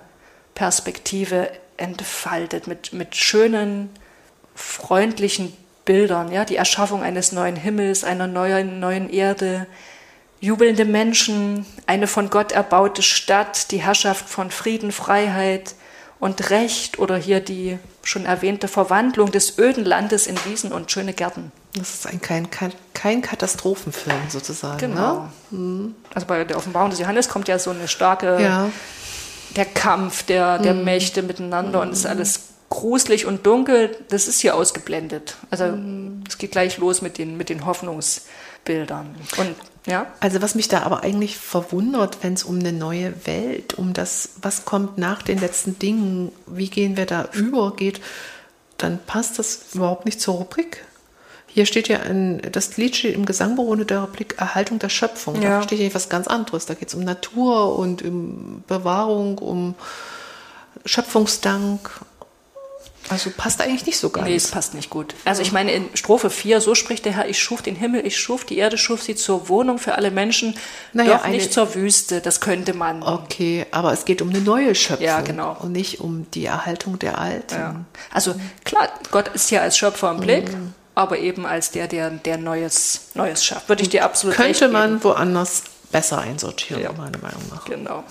Perspektive 0.54 1.50
entfaltet, 1.76 2.66
mit, 2.66 2.92
mit 2.92 3.14
schönen, 3.14 3.90
freundlichen 4.56 5.52
Bildern, 5.84 6.32
ja, 6.32 6.44
die 6.44 6.56
Erschaffung 6.56 7.02
eines 7.02 7.30
neuen 7.30 7.54
Himmels, 7.56 8.02
einer 8.02 8.26
neuen, 8.26 8.80
neuen 8.80 9.08
Erde, 9.08 9.66
jubelnde 10.40 10.84
Menschen, 10.84 11.64
eine 11.86 12.08
von 12.08 12.28
Gott 12.28 12.52
erbaute 12.52 13.02
Stadt, 13.02 13.70
die 13.70 13.78
Herrschaft 13.78 14.28
von 14.28 14.50
Frieden, 14.50 14.90
Freiheit 14.90 15.74
und 16.18 16.50
Recht 16.50 16.98
oder 16.98 17.16
hier 17.16 17.40
die 17.40 17.78
schon 18.02 18.24
erwähnte 18.24 18.68
Verwandlung 18.68 19.30
des 19.30 19.58
öden 19.58 19.84
Landes 19.84 20.26
in 20.26 20.36
Wiesen 20.44 20.72
und 20.72 20.90
schöne 20.90 21.12
Gärten. 21.12 21.52
Das 21.74 21.94
ist 21.94 22.06
ein, 22.06 22.20
kein, 22.20 22.50
kein, 22.50 22.72
kein 22.94 23.22
Katastrophenfilm 23.22 24.16
sozusagen. 24.28 24.78
Genau. 24.78 25.28
Ne? 25.50 25.90
Also 26.14 26.26
bei 26.26 26.42
der 26.44 26.56
Offenbarung 26.56 26.90
des 26.90 26.98
Johannes 26.98 27.28
kommt 27.28 27.48
ja 27.48 27.58
so 27.58 27.70
eine 27.70 27.86
starke, 27.86 28.40
Ja. 28.40 28.70
der 29.54 29.66
Kampf 29.66 30.22
der, 30.24 30.58
der 30.58 30.74
Mächte 30.74 31.22
miteinander 31.22 31.80
und 31.82 31.92
es 31.92 32.00
ist 32.00 32.06
alles 32.06 32.40
gruselig 32.68 33.26
und 33.26 33.46
dunkel. 33.46 33.96
Das 34.08 34.28
ist 34.28 34.40
hier 34.40 34.54
ausgeblendet. 34.54 35.36
Also 35.50 35.76
es 36.28 36.38
geht 36.38 36.52
gleich 36.52 36.78
los 36.78 37.02
mit 37.02 37.18
den, 37.18 37.36
mit 37.36 37.48
den 37.48 37.66
Hoffnungsbildern. 37.66 39.14
Und 39.38 39.54
ja, 39.86 40.06
Also 40.18 40.42
was 40.42 40.56
mich 40.56 40.66
da 40.66 40.82
aber 40.82 41.04
eigentlich 41.04 41.36
verwundert, 41.36 42.18
wenn 42.22 42.34
es 42.34 42.42
um 42.42 42.58
eine 42.58 42.72
neue 42.72 43.26
Welt, 43.26 43.74
um 43.74 43.92
das, 43.92 44.30
was 44.42 44.64
kommt 44.64 44.98
nach 44.98 45.22
den 45.22 45.38
letzten 45.38 45.78
Dingen, 45.78 46.32
wie 46.46 46.68
gehen 46.68 46.96
wir 46.96 47.06
da 47.06 47.28
über 47.32 47.76
geht, 47.76 48.00
dann 48.78 48.98
passt 49.06 49.38
das 49.38 49.74
überhaupt 49.74 50.04
nicht 50.04 50.20
zur 50.20 50.34
Rubrik. 50.34 50.84
Hier 51.46 51.66
steht 51.66 51.88
ja 51.88 52.00
ein, 52.00 52.42
das 52.52 52.76
Lied 52.76 52.96
steht 52.96 53.14
im 53.14 53.24
Gesangbuch 53.24 53.68
unter 53.68 53.84
der 53.84 54.00
Rubrik 54.00 54.34
Erhaltung 54.38 54.78
der 54.78 54.88
Schöpfung. 54.88 55.40
Ja. 55.40 55.60
Da 55.60 55.62
steht 55.62 55.78
ja 55.78 55.94
was 55.94 56.08
ganz 56.08 56.26
anderes. 56.26 56.66
Da 56.66 56.74
geht 56.74 56.88
es 56.88 56.94
um 56.94 57.04
Natur 57.04 57.78
und 57.78 58.02
um 58.02 58.64
Bewahrung, 58.66 59.38
um 59.38 59.74
Schöpfungsdank. 60.84 61.88
Also 63.08 63.30
passt 63.36 63.60
eigentlich 63.60 63.86
nicht 63.86 63.98
so 63.98 64.10
ganz. 64.10 64.26
nee, 64.26 64.34
es 64.34 64.50
passt 64.50 64.74
nicht 64.74 64.90
gut. 64.90 65.14
Also 65.24 65.40
ich 65.42 65.52
meine, 65.52 65.70
in 65.72 65.88
Strophe 65.96 66.28
4, 66.28 66.60
so 66.60 66.74
spricht 66.74 67.04
der 67.04 67.12
Herr, 67.12 67.28
ich 67.28 67.38
schuf 67.40 67.62
den 67.62 67.76
Himmel, 67.76 68.04
ich 68.04 68.18
schuf 68.18 68.44
die 68.44 68.58
Erde, 68.58 68.76
schuf 68.78 69.02
sie 69.02 69.14
zur 69.14 69.48
Wohnung 69.48 69.78
für 69.78 69.94
alle 69.94 70.10
Menschen, 70.10 70.56
Naja, 70.92 71.16
doch 71.18 71.24
eine- 71.24 71.36
nicht 71.36 71.52
zur 71.52 71.74
Wüste, 71.76 72.20
das 72.20 72.40
könnte 72.40 72.74
man. 72.74 73.02
Okay, 73.04 73.64
aber 73.70 73.92
es 73.92 74.04
geht 74.04 74.22
um 74.22 74.30
eine 74.30 74.40
neue 74.40 74.74
Schöpfung. 74.74 75.06
Ja, 75.06 75.20
genau. 75.20 75.56
Und 75.60 75.72
nicht 75.72 76.00
um 76.00 76.26
die 76.32 76.46
Erhaltung 76.46 76.98
der 76.98 77.18
alten. 77.18 77.54
Ja. 77.54 77.84
Also 78.12 78.34
klar, 78.64 78.88
Gott 79.12 79.28
ist 79.28 79.50
ja 79.52 79.60
als 79.60 79.78
Schöpfer 79.78 80.10
im 80.10 80.18
Blick, 80.20 80.50
aber 80.96 81.18
eben 81.18 81.46
als 81.46 81.70
der, 81.70 81.86
der, 81.86 82.10
der 82.10 82.38
Neues, 82.38 83.08
Neues 83.14 83.44
schafft. 83.44 83.68
Würde 83.68 83.82
ich 83.82 83.88
dir 83.88 84.04
absolut 84.04 84.34
Könnte 84.36 84.60
geben. 84.60 84.72
man 84.72 85.04
woanders 85.04 85.62
besser 85.92 86.18
einsortieren, 86.18 86.82
Ja. 86.82 86.92
meiner 86.92 87.18
Meinung 87.18 87.42
nach. 87.54 87.64
Genau. 87.66 88.02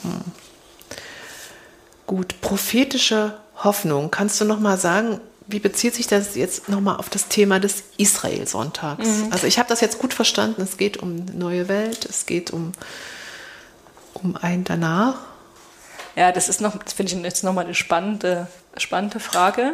Gut, 2.08 2.40
prophetische 2.42 3.34
Hoffnung. 3.64 4.12
Kannst 4.12 4.40
du 4.42 4.46
noch 4.46 4.60
mal 4.60 4.78
sagen, 4.78 5.20
wie 5.48 5.60
bezieht 5.60 5.94
sich 5.96 6.08
das 6.08 6.36
jetzt 6.36 6.70
noch 6.70 6.82
mal 6.82 6.96
auf 6.96 7.10
das 7.10 7.28
Thema 7.28 7.60
des 7.60 7.84
Israel-Sonntags? 7.98 9.08
Also 9.32 9.48
ich 9.48 9.60
habe 9.60 9.70
das 9.70 9.82
jetzt 9.82 10.00
gut 10.00 10.14
verstanden. 10.14 10.62
Es 10.62 10.78
geht 10.78 10.98
um 10.98 11.26
neue 11.34 11.68
Welt. 11.68 12.06
Es 12.06 12.26
geht 12.26 12.52
um 12.52 12.74
um 14.16 14.36
ein 14.36 14.64
danach. 14.64 15.16
Ja, 16.16 16.32
das 16.32 16.50
ist 16.50 16.62
noch, 16.62 16.74
finde 16.96 17.14
ich 17.14 17.22
jetzt 17.22 17.44
nochmal 17.44 17.66
eine 17.66 17.76
spannende, 17.76 18.48
spannende 18.78 19.20
Frage. 19.20 19.74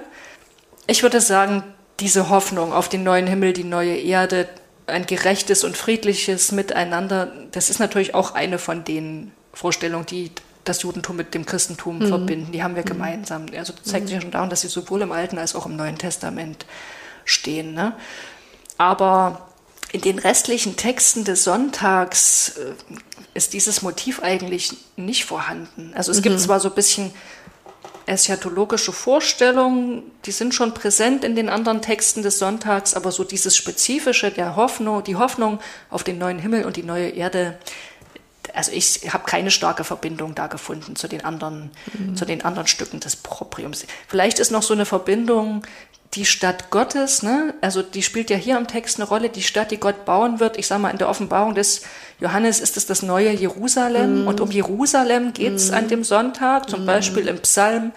Ich 0.87 1.03
würde 1.03 1.21
sagen, 1.21 1.63
diese 1.99 2.29
Hoffnung 2.29 2.73
auf 2.73 2.89
den 2.89 3.03
neuen 3.03 3.27
Himmel, 3.27 3.53
die 3.53 3.63
neue 3.63 3.95
Erde, 3.95 4.49
ein 4.87 5.05
gerechtes 5.05 5.63
und 5.63 5.77
friedliches 5.77 6.51
Miteinander, 6.51 7.31
das 7.51 7.69
ist 7.69 7.79
natürlich 7.79 8.15
auch 8.15 8.33
eine 8.33 8.57
von 8.57 8.83
den 8.83 9.31
Vorstellungen, 9.53 10.07
die 10.07 10.31
das 10.63 10.84
Judentum 10.84 11.15
mit 11.15 11.34
dem 11.34 11.45
Christentum 11.45 12.06
verbinden. 12.06 12.52
Die 12.52 12.63
haben 12.63 12.76
wir 12.76 12.84
gemeinsam. 12.84 13.47
Also 13.56 13.74
das 13.74 13.84
zeigt 13.84 14.08
sich 14.08 14.15
ja 14.15 14.21
schon 14.21 14.32
daran, 14.32 14.50
dass 14.50 14.62
sie 14.62 14.67
sowohl 14.67 15.02
im 15.02 15.12
Alten 15.12 15.38
als 15.38 15.56
auch 15.56 15.65
im 15.65 15.76
Neuen 15.76 15.97
Testament 15.97 16.65
stehen. 17.26 17.74
Ne? 17.74 17.93
Aber 18.78 19.47
in 19.91 20.02
den 20.02 20.19
restlichen 20.19 20.78
Texten 20.78 21.24
des 21.24 21.43
Sonntags 21.43 22.58
äh, 22.58 22.74
ist 23.34 23.54
dieses 23.54 23.82
Motiv 23.82 24.21
eigentlich 24.21 24.74
nicht 24.95 25.26
vorhanden. 25.26 25.93
Also 25.95 26.12
es 26.12 26.21
gibt 26.21 26.39
zwar 26.39 26.60
so 26.60 26.69
ein 26.69 26.76
bisschen 26.76 27.12
eschatologische 28.06 28.91
Vorstellungen, 28.91 30.04
die 30.26 30.32
sind 30.32 30.54
schon 30.54 30.74
präsent 30.74 31.24
in 31.24 31.36
den 31.36 31.50
anderen 31.50 31.82
Texten 31.82 32.24
des 32.24 32.39
Sonntags, 32.39 32.93
aber 32.93 33.12
so 33.12 33.24
dieses 33.24 33.56
Spezifische 33.56 34.32
der 34.32 34.56
Hoffnung, 34.56 35.04
die 35.04 35.15
Hoffnung 35.15 35.60
auf 35.89 36.04
den 36.04 36.17
neuen 36.17 36.39
Himmel 36.39 36.65
und 36.65 36.76
die 36.76 36.84
neue 36.84 37.10
Erde, 37.10 37.58
also 38.54 38.71
ich 38.71 39.13
habe 39.13 39.25
keine 39.25 39.51
starke 39.51 39.84
Verbindung 39.84 40.36
da 40.36 40.47
gefunden 40.47 40.95
zu 40.95 41.08
den 41.08 41.23
anderen, 41.23 41.71
zu 42.15 42.25
den 42.25 42.43
anderen 42.43 42.67
Stücken 42.67 42.99
des 42.99 43.15
Propriums. 43.15 43.86
Vielleicht 44.08 44.39
ist 44.39 44.51
noch 44.51 44.63
so 44.63 44.73
eine 44.73 44.86
Verbindung, 44.86 45.63
die 46.13 46.25
Stadt 46.25 46.71
Gottes, 46.71 47.23
ne? 47.23 47.54
also 47.62 47.82
die 47.82 48.04
spielt 48.04 48.30
ja 48.30 48.36
hier 48.36 48.58
im 48.58 48.67
Text 48.67 48.99
eine 48.99 49.08
Rolle, 49.08 49.30
die 49.30 49.41
Stadt, 49.41 49.71
die 49.71 49.77
Gott 49.77 50.04
bauen 50.04 50.41
wird. 50.41 50.58
Ich 50.58 50.67
sage 50.67 50.82
mal, 50.82 50.89
in 50.89 50.97
der 50.97 51.08
Offenbarung 51.08 51.56
des 51.56 51.84
Johannes 52.19 52.60
ist 52.60 52.75
es 52.75 52.86
das 52.86 53.01
neue 53.01 53.32
Jerusalem 53.32 54.27
und 54.27 54.41
um 54.41 54.51
Jerusalem 54.51 55.32
geht's 55.34 55.71
an 55.71 55.88
dem 55.88 56.04
Sonntag, 56.04 56.69
zum 56.69 56.86
Beispiel 56.86 57.27
im 57.27 57.39
Psalm. 57.39 57.93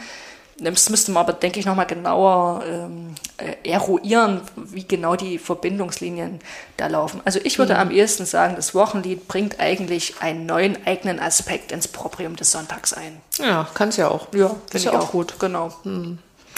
Das 0.59 0.89
müsste 0.89 1.11
man 1.11 1.25
aber, 1.25 1.33
denke 1.33 1.59
ich, 1.59 1.67
nochmal 1.67 1.87
genauer 1.87 2.63
ähm, 2.65 3.15
äh, 3.39 3.69
eruieren, 3.69 4.41
wie 4.55 4.87
genau 4.87 5.17
die 5.17 5.39
Verbindungslinien 5.39 6.39
da 6.77 6.87
laufen. 6.87 7.21
Also 7.25 7.41
ich 7.43 7.59
würde 7.59 7.77
am 7.77 7.91
ehesten 7.91 8.25
sagen, 8.25 8.55
das 8.55 8.75
Wochenlied 8.75 9.27
bringt 9.27 9.59
eigentlich 9.59 10.15
einen 10.21 10.47
neuen 10.47 10.87
eigenen 10.87 11.19
Aspekt 11.19 11.73
ins 11.73 11.89
Proprium 11.89 12.37
des 12.37 12.53
Sonntags 12.53 12.93
ein. 12.93 13.21
Ja, 13.39 13.69
kann 13.75 13.89
es 13.89 13.97
ja 13.97 14.09
auch. 14.09 14.29
Ja, 14.33 14.49
Finde 14.49 14.61
ich 14.75 14.85
ja 14.85 14.99
auch 14.99 15.11
gut. 15.11 15.41
Genau. 15.41 15.75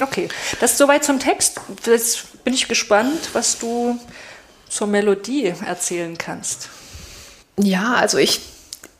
Okay, 0.00 0.28
das 0.60 0.72
ist 0.72 0.78
soweit 0.78 1.04
zum 1.04 1.18
Text. 1.18 1.60
Jetzt 1.86 2.44
bin 2.44 2.52
ich 2.52 2.68
gespannt, 2.68 3.30
was 3.32 3.58
du 3.58 3.98
zur 4.68 4.86
Melodie 4.86 5.54
erzählen 5.64 6.18
kannst. 6.18 6.68
Ja, 7.58 7.94
also 7.94 8.18
ich, 8.18 8.40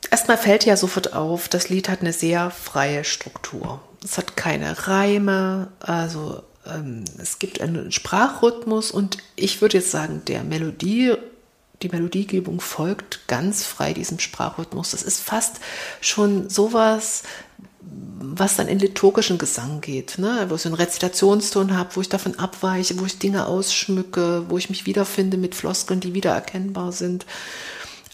erstmal 0.09 0.37
fällt 0.37 0.65
ja 0.65 0.75
sofort 0.75 1.13
auf, 1.13 1.49
das 1.49 1.69
Lied 1.69 1.89
hat 1.89 2.01
eine 2.01 2.13
sehr 2.13 2.49
freie 2.49 3.03
Struktur. 3.03 3.79
Es 4.07 4.17
hat 4.17 4.37
keine 4.37 4.87
Reime, 4.87 5.67
also 5.79 6.41
ähm, 6.65 7.03
es 7.21 7.39
gibt 7.39 7.59
einen 7.59 7.91
Sprachrhythmus 7.91 8.89
und 8.89 9.17
ich 9.35 9.59
würde 9.59 9.79
jetzt 9.79 9.91
sagen, 9.91 10.21
der 10.27 10.43
Melodie, 10.43 11.15
die 11.81 11.89
Melodiegebung 11.89 12.61
folgt 12.61 13.27
ganz 13.27 13.65
frei 13.65 13.93
diesem 13.93 14.19
Sprachrhythmus. 14.19 14.91
Das 14.91 15.03
ist 15.03 15.19
fast 15.19 15.57
schon 15.99 16.49
sowas, 16.49 17.23
was 17.81 18.55
dann 18.55 18.69
in 18.69 18.79
liturgischen 18.79 19.37
Gesang 19.37 19.81
geht, 19.81 20.17
ne? 20.19 20.45
wo 20.47 20.55
ich 20.55 20.61
so 20.61 20.69
einen 20.69 20.75
Rezitationston 20.75 21.77
habe, 21.77 21.95
wo 21.97 22.01
ich 22.01 22.09
davon 22.09 22.39
abweiche, 22.39 22.97
wo 22.99 23.05
ich 23.05 23.19
Dinge 23.19 23.45
ausschmücke, 23.45 24.45
wo 24.47 24.57
ich 24.57 24.69
mich 24.69 24.85
wiederfinde 24.85 25.35
mit 25.35 25.53
Floskeln, 25.53 25.99
die 25.99 26.13
wiedererkennbar 26.13 26.93
sind. 26.93 27.25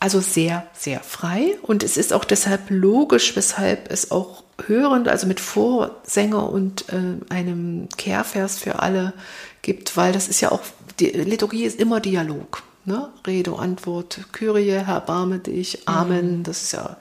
Also 0.03 0.19
sehr, 0.19 0.67
sehr 0.73 0.99
frei. 0.99 1.55
Und 1.61 1.81
es 1.81 1.95
ist 1.95 2.11
auch 2.11 2.25
deshalb 2.25 2.63
logisch, 2.67 3.37
weshalb 3.37 3.89
es 3.89 4.11
auch 4.11 4.43
hörend, 4.67 5.07
also 5.07 5.27
mit 5.27 5.39
Vorsänger 5.39 6.49
und 6.49 6.89
äh, 6.89 7.33
einem 7.33 7.87
Kehrvers 7.95 8.57
für 8.59 8.79
alle 8.79 9.13
gibt, 9.61 9.95
weil 9.95 10.11
das 10.11 10.27
ist 10.27 10.41
ja 10.41 10.51
auch, 10.51 10.59
die 10.99 11.05
Liturgie 11.05 11.63
ist 11.63 11.79
immer 11.79 12.01
Dialog. 12.01 12.63
Ne? 12.83 13.13
Rede, 13.25 13.57
Antwort, 13.57 14.19
Kyrie, 14.33 14.71
erbarme 14.71 15.39
dich, 15.39 15.87
Amen, 15.87 16.43
das 16.43 16.63
ist 16.63 16.73
ja 16.73 16.97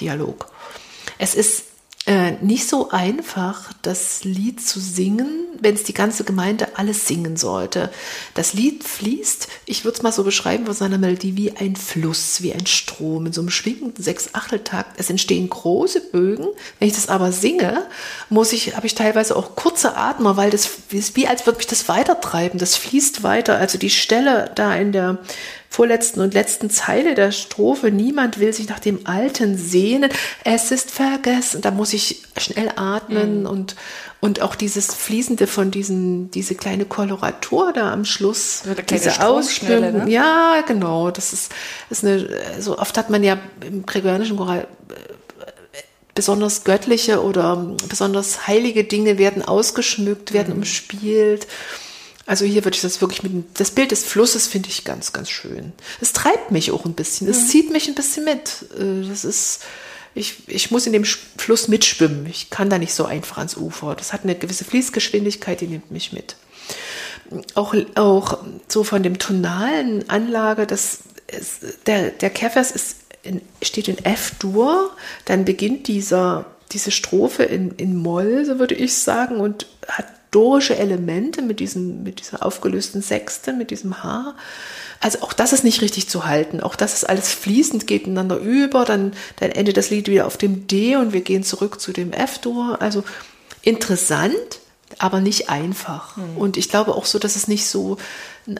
Dialog. 0.00 0.46
Es 1.18 1.34
ist 1.34 1.73
äh, 2.06 2.32
nicht 2.42 2.68
so 2.68 2.90
einfach, 2.90 3.72
das 3.80 4.24
Lied 4.24 4.60
zu 4.60 4.78
singen, 4.78 5.46
wenn 5.58 5.74
es 5.74 5.84
die 5.84 5.94
ganze 5.94 6.24
Gemeinde 6.24 6.76
alles 6.76 7.08
singen 7.08 7.38
sollte. 7.38 7.90
Das 8.34 8.52
Lied 8.52 8.84
fließt, 8.84 9.48
ich 9.64 9.84
würde 9.84 9.96
es 9.96 10.02
mal 10.02 10.12
so 10.12 10.22
beschreiben 10.22 10.66
von 10.66 10.74
seiner 10.74 10.98
Melodie, 10.98 11.36
wie 11.36 11.56
ein 11.56 11.76
Fluss, 11.76 12.42
wie 12.42 12.52
ein 12.52 12.66
Strom, 12.66 13.24
in 13.24 13.32
so 13.32 13.40
einem 13.40 13.48
schwingenden 13.48 14.04
Sechsachteltakt. 14.04 15.00
Es 15.00 15.08
entstehen 15.08 15.48
große 15.48 16.00
Bögen. 16.00 16.46
Wenn 16.78 16.88
ich 16.88 16.94
das 16.94 17.08
aber 17.08 17.32
singe, 17.32 17.86
muss 18.28 18.52
ich, 18.52 18.76
habe 18.76 18.86
ich 18.86 18.94
teilweise 18.94 19.34
auch 19.34 19.56
kurze 19.56 19.96
Atmer, 19.96 20.36
weil 20.36 20.50
das 20.50 20.68
ist 20.90 21.16
wie, 21.16 21.26
als 21.26 21.46
würde 21.46 21.56
mich 21.56 21.66
das 21.66 21.88
weitertreiben. 21.88 22.58
Das 22.58 22.76
fließt 22.76 23.22
weiter. 23.22 23.56
Also 23.56 23.78
die 23.78 23.90
Stelle 23.90 24.50
da 24.54 24.74
in 24.74 24.92
der 24.92 25.20
vorletzten 25.74 26.20
und 26.20 26.34
letzten 26.34 26.70
Zeile 26.70 27.16
der 27.16 27.32
Strophe, 27.32 27.90
niemand 27.90 28.38
will 28.38 28.52
sich 28.52 28.68
nach 28.68 28.78
dem 28.78 29.08
Alten 29.08 29.58
sehnen, 29.58 30.08
es 30.44 30.70
ist 30.70 30.92
vergessen. 30.92 31.62
Da 31.62 31.72
muss 31.72 31.92
ich 31.92 32.22
schnell 32.38 32.70
atmen 32.76 33.44
und, 33.44 33.74
und 34.20 34.40
auch 34.40 34.54
dieses 34.54 34.94
Fließende 34.94 35.48
von 35.48 35.72
diesen, 35.72 36.30
diese 36.30 36.54
kleine 36.54 36.84
Koloratur 36.84 37.72
da 37.72 37.92
am 37.92 38.04
Schluss, 38.04 38.60
So 38.60 38.70
eine 38.70 38.82
kleine 38.84 39.02
diese 39.02 39.10
Stromschnelle, 39.10 39.86
Ausschwüngen. 39.88 40.04
ne? 40.04 40.12
Ja, 40.12 40.60
genau. 40.64 41.10
Das 41.10 41.32
ist, 41.32 41.50
ist 41.90 42.04
eine, 42.04 42.28
so 42.60 42.78
oft 42.78 42.96
hat 42.96 43.10
man 43.10 43.24
ja 43.24 43.36
im 43.66 43.84
gregorianischen 43.84 44.36
Choral 44.36 44.68
besonders 46.14 46.62
göttliche 46.62 47.20
oder 47.20 47.74
besonders 47.88 48.46
heilige 48.46 48.84
Dinge 48.84 49.18
werden 49.18 49.42
ausgeschmückt, 49.42 50.32
werden 50.32 50.54
umspielt. 50.54 51.48
Also 52.26 52.44
hier 52.44 52.64
würde 52.64 52.74
ich 52.76 52.82
das 52.82 53.00
wirklich 53.00 53.22
mit, 53.22 53.32
dem- 53.32 53.44
das 53.54 53.70
Bild 53.70 53.90
des 53.90 54.04
Flusses 54.04 54.46
finde 54.46 54.68
ich 54.70 54.84
ganz, 54.84 55.12
ganz 55.12 55.28
schön. 55.30 55.72
Es 56.00 56.12
treibt 56.12 56.50
mich 56.50 56.70
auch 56.72 56.84
ein 56.86 56.94
bisschen, 56.94 57.28
es 57.28 57.48
zieht 57.48 57.70
mich 57.70 57.86
ein 57.88 57.94
bisschen 57.94 58.24
mit. 58.24 58.64
Äh, 58.78 59.06
Das 59.08 59.24
ist, 59.24 59.60
ich, 60.14 60.48
ich 60.48 60.70
muss 60.70 60.86
in 60.86 60.92
dem 60.92 61.04
Fluss 61.04 61.68
mitschwimmen. 61.68 62.26
Ich 62.26 62.48
kann 62.50 62.70
da 62.70 62.78
nicht 62.78 62.94
so 62.94 63.04
einfach 63.04 63.38
ans 63.38 63.56
Ufer. 63.56 63.94
Das 63.94 64.12
hat 64.12 64.22
eine 64.24 64.34
gewisse 64.36 64.64
Fließgeschwindigkeit, 64.64 65.60
die 65.60 65.66
nimmt 65.66 65.90
mich 65.90 66.12
mit. 66.12 66.36
Auch, 67.54 67.74
auch 67.96 68.38
so 68.68 68.84
von 68.84 69.02
dem 69.02 69.18
tonalen 69.18 70.08
Anlage, 70.08 70.66
das 70.66 70.98
ist, 71.26 71.86
der, 71.86 72.10
der 72.10 72.30
Kehrvers 72.30 72.70
ist 72.70 72.96
in, 73.22 73.40
steht 73.62 73.88
in 73.88 73.98
F-Dur, 74.04 74.90
dann 75.24 75.44
beginnt 75.44 75.88
dieser, 75.88 76.44
diese 76.72 76.90
Strophe 76.90 77.42
in, 77.44 77.70
in 77.72 77.96
Moll, 77.96 78.44
so 78.44 78.58
würde 78.58 78.74
ich 78.74 78.94
sagen, 78.94 79.36
und 79.40 79.66
hat 79.88 80.06
dorische 80.34 80.76
Elemente 80.76 81.42
mit, 81.42 81.60
diesem, 81.60 82.02
mit 82.02 82.20
dieser 82.20 82.44
aufgelösten 82.44 83.02
Sechste, 83.02 83.52
mit 83.52 83.70
diesem 83.70 84.02
H. 84.02 84.34
Also 85.00 85.20
auch 85.22 85.32
das 85.32 85.52
ist 85.52 85.64
nicht 85.64 85.80
richtig 85.80 86.08
zu 86.08 86.26
halten. 86.26 86.60
Auch 86.60 86.76
das 86.76 86.94
ist 86.94 87.08
alles 87.08 87.30
fließend, 87.32 87.86
geht 87.86 88.06
ineinander 88.06 88.38
über. 88.38 88.84
Dann, 88.84 89.12
dann 89.38 89.50
endet 89.50 89.76
das 89.76 89.90
Lied 89.90 90.08
wieder 90.08 90.26
auf 90.26 90.36
dem 90.36 90.66
D 90.66 90.96
und 90.96 91.12
wir 91.12 91.20
gehen 91.20 91.44
zurück 91.44 91.80
zu 91.80 91.92
dem 91.92 92.12
F-Dur. 92.12 92.80
Also 92.80 93.04
interessant, 93.62 94.34
aber 94.98 95.20
nicht 95.20 95.50
einfach. 95.50 96.16
Und 96.36 96.56
ich 96.56 96.68
glaube 96.68 96.94
auch 96.94 97.04
so, 97.04 97.18
dass 97.18 97.36
es 97.36 97.48
nicht 97.48 97.66
so 97.66 97.96
ein 98.46 98.58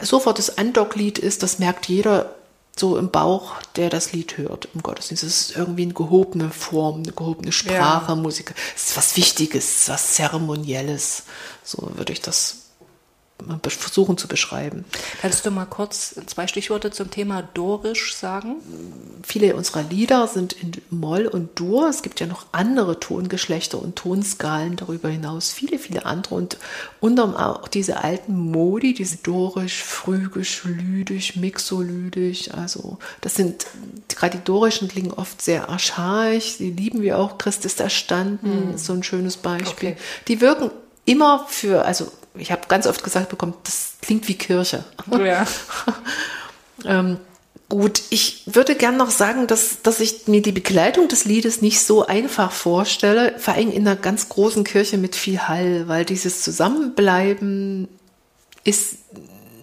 sofort 0.00 0.38
das 0.38 0.58
Andocklied 0.58 1.18
ist, 1.18 1.42
das 1.42 1.58
merkt 1.58 1.88
jeder 1.88 2.35
so 2.78 2.98
im 2.98 3.10
Bauch, 3.10 3.54
der 3.76 3.88
das 3.88 4.12
Lied 4.12 4.36
hört 4.36 4.68
im 4.74 4.82
Gottesdienst. 4.82 5.22
Es 5.22 5.40
ist 5.40 5.56
irgendwie 5.56 5.82
eine 5.82 5.94
gehobene 5.94 6.50
Form, 6.50 7.02
eine 7.02 7.12
gehobene 7.12 7.52
Sprache, 7.52 8.14
Musik. 8.16 8.54
Es 8.74 8.90
ist 8.90 8.96
was 8.96 9.16
Wichtiges, 9.16 9.88
was 9.88 10.14
Zeremonielles. 10.14 11.24
So 11.64 11.90
würde 11.96 12.12
ich 12.12 12.20
das 12.20 12.65
versuchen 13.68 14.16
zu 14.16 14.28
beschreiben. 14.28 14.84
Kannst 15.20 15.44
du 15.44 15.50
mal 15.50 15.66
kurz 15.66 16.14
zwei 16.26 16.46
Stichworte 16.46 16.90
zum 16.90 17.10
Thema 17.10 17.42
Dorisch 17.42 18.14
sagen? 18.14 18.56
Viele 19.22 19.54
unserer 19.56 19.82
Lieder 19.82 20.26
sind 20.26 20.54
in 20.54 20.72
Moll 20.90 21.26
und 21.26 21.58
Dur. 21.58 21.88
Es 21.88 22.02
gibt 22.02 22.20
ja 22.20 22.26
noch 22.26 22.46
andere 22.52 22.98
Tongeschlechter 22.98 23.80
und 23.80 23.96
Tonskalen 23.96 24.76
darüber 24.76 25.10
hinaus. 25.10 25.52
Viele, 25.52 25.78
viele 25.78 26.06
andere. 26.06 26.34
Und 26.34 26.56
unter 27.00 27.16
anderem 27.26 27.36
auch 27.36 27.68
diese 27.68 28.02
alten 28.02 28.36
Modi, 28.36 28.94
diese 28.94 29.18
Dorisch, 29.18 29.82
Phrygisch, 29.82 30.64
Lydisch, 30.64 31.36
Mixolydisch. 31.36 32.50
Also 32.52 32.98
das 33.20 33.34
sind, 33.34 33.66
gerade 34.08 34.38
die 34.38 34.44
Dorischen 34.44 34.88
klingen 34.88 35.12
oft 35.12 35.42
sehr 35.42 35.68
archaisch. 35.68 36.58
Die 36.58 36.70
lieben 36.70 37.02
wir 37.02 37.18
auch. 37.18 37.38
Christ 37.38 37.64
ist 37.64 37.80
erstanden, 37.80 38.74
ist 38.74 38.86
so 38.86 38.92
ein 38.92 39.02
schönes 39.02 39.36
Beispiel. 39.36 39.90
Okay. 39.90 40.00
Die 40.28 40.40
wirken 40.40 40.70
immer 41.04 41.46
für, 41.48 41.84
also 41.84 42.10
ich 42.38 42.52
habe 42.52 42.62
ganz 42.68 42.86
oft 42.86 43.02
gesagt 43.02 43.28
bekommen, 43.28 43.54
das 43.64 43.94
klingt 44.02 44.28
wie 44.28 44.34
Kirche. 44.34 44.84
Ja. 45.10 45.46
Ähm, 46.84 47.16
Gut, 47.68 48.02
ich 48.10 48.42
würde 48.46 48.76
gern 48.76 48.96
noch 48.96 49.10
sagen, 49.10 49.48
dass, 49.48 49.82
dass 49.82 49.98
ich 49.98 50.28
mir 50.28 50.40
die 50.40 50.52
Begleitung 50.52 51.08
des 51.08 51.24
Liedes 51.24 51.62
nicht 51.62 51.80
so 51.80 52.06
einfach 52.06 52.52
vorstelle, 52.52 53.34
vor 53.38 53.54
allem 53.54 53.72
in 53.72 53.86
einer 53.86 53.96
ganz 53.96 54.28
großen 54.28 54.62
Kirche 54.62 54.98
mit 54.98 55.16
viel 55.16 55.40
Hall, 55.40 55.88
weil 55.88 56.04
dieses 56.04 56.42
Zusammenbleiben 56.42 57.88
ist 58.62 58.98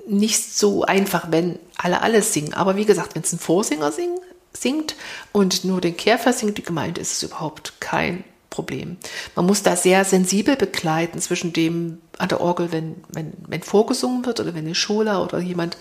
nicht 0.06 0.54
so 0.54 0.84
einfach, 0.84 1.32
wenn 1.32 1.60
alle 1.78 2.02
alles 2.02 2.34
singen. 2.34 2.54
Aber 2.54 2.76
wie 2.76 2.84
gesagt, 2.84 3.16
wenn 3.16 3.22
es 3.22 3.32
ein 3.32 3.40
Vorsänger 3.40 3.94
sing, 3.94 4.10
singt 4.52 4.96
und 5.32 5.64
nur 5.64 5.80
den 5.80 5.96
Kehrvers 5.96 6.40
singt, 6.40 6.58
die 6.58 6.64
Gemeinde 6.64 7.00
ist 7.00 7.14
es 7.14 7.24
überhaupt 7.24 7.80
kein 7.80 8.26
Problem. 8.54 8.98
Man 9.36 9.48
muss 9.48 9.63
da 9.63 9.76
sehr 9.76 10.06
sensibel 10.06 10.56
begleiten 10.56 11.20
zwischen 11.20 11.54
dem 11.54 11.98
an 12.20 12.30
der 12.30 12.39
Orgel, 12.39 12.72
wenn, 12.72 12.96
wenn, 13.10 13.34
wenn 13.48 13.63
vorgesungen 13.63 14.26
wird 14.28 14.39
oder 14.39 14.54
wenn 14.54 14.66
eine 14.66 14.76
Schola 14.76 15.24
oder 15.24 15.39
jemand 15.39 15.76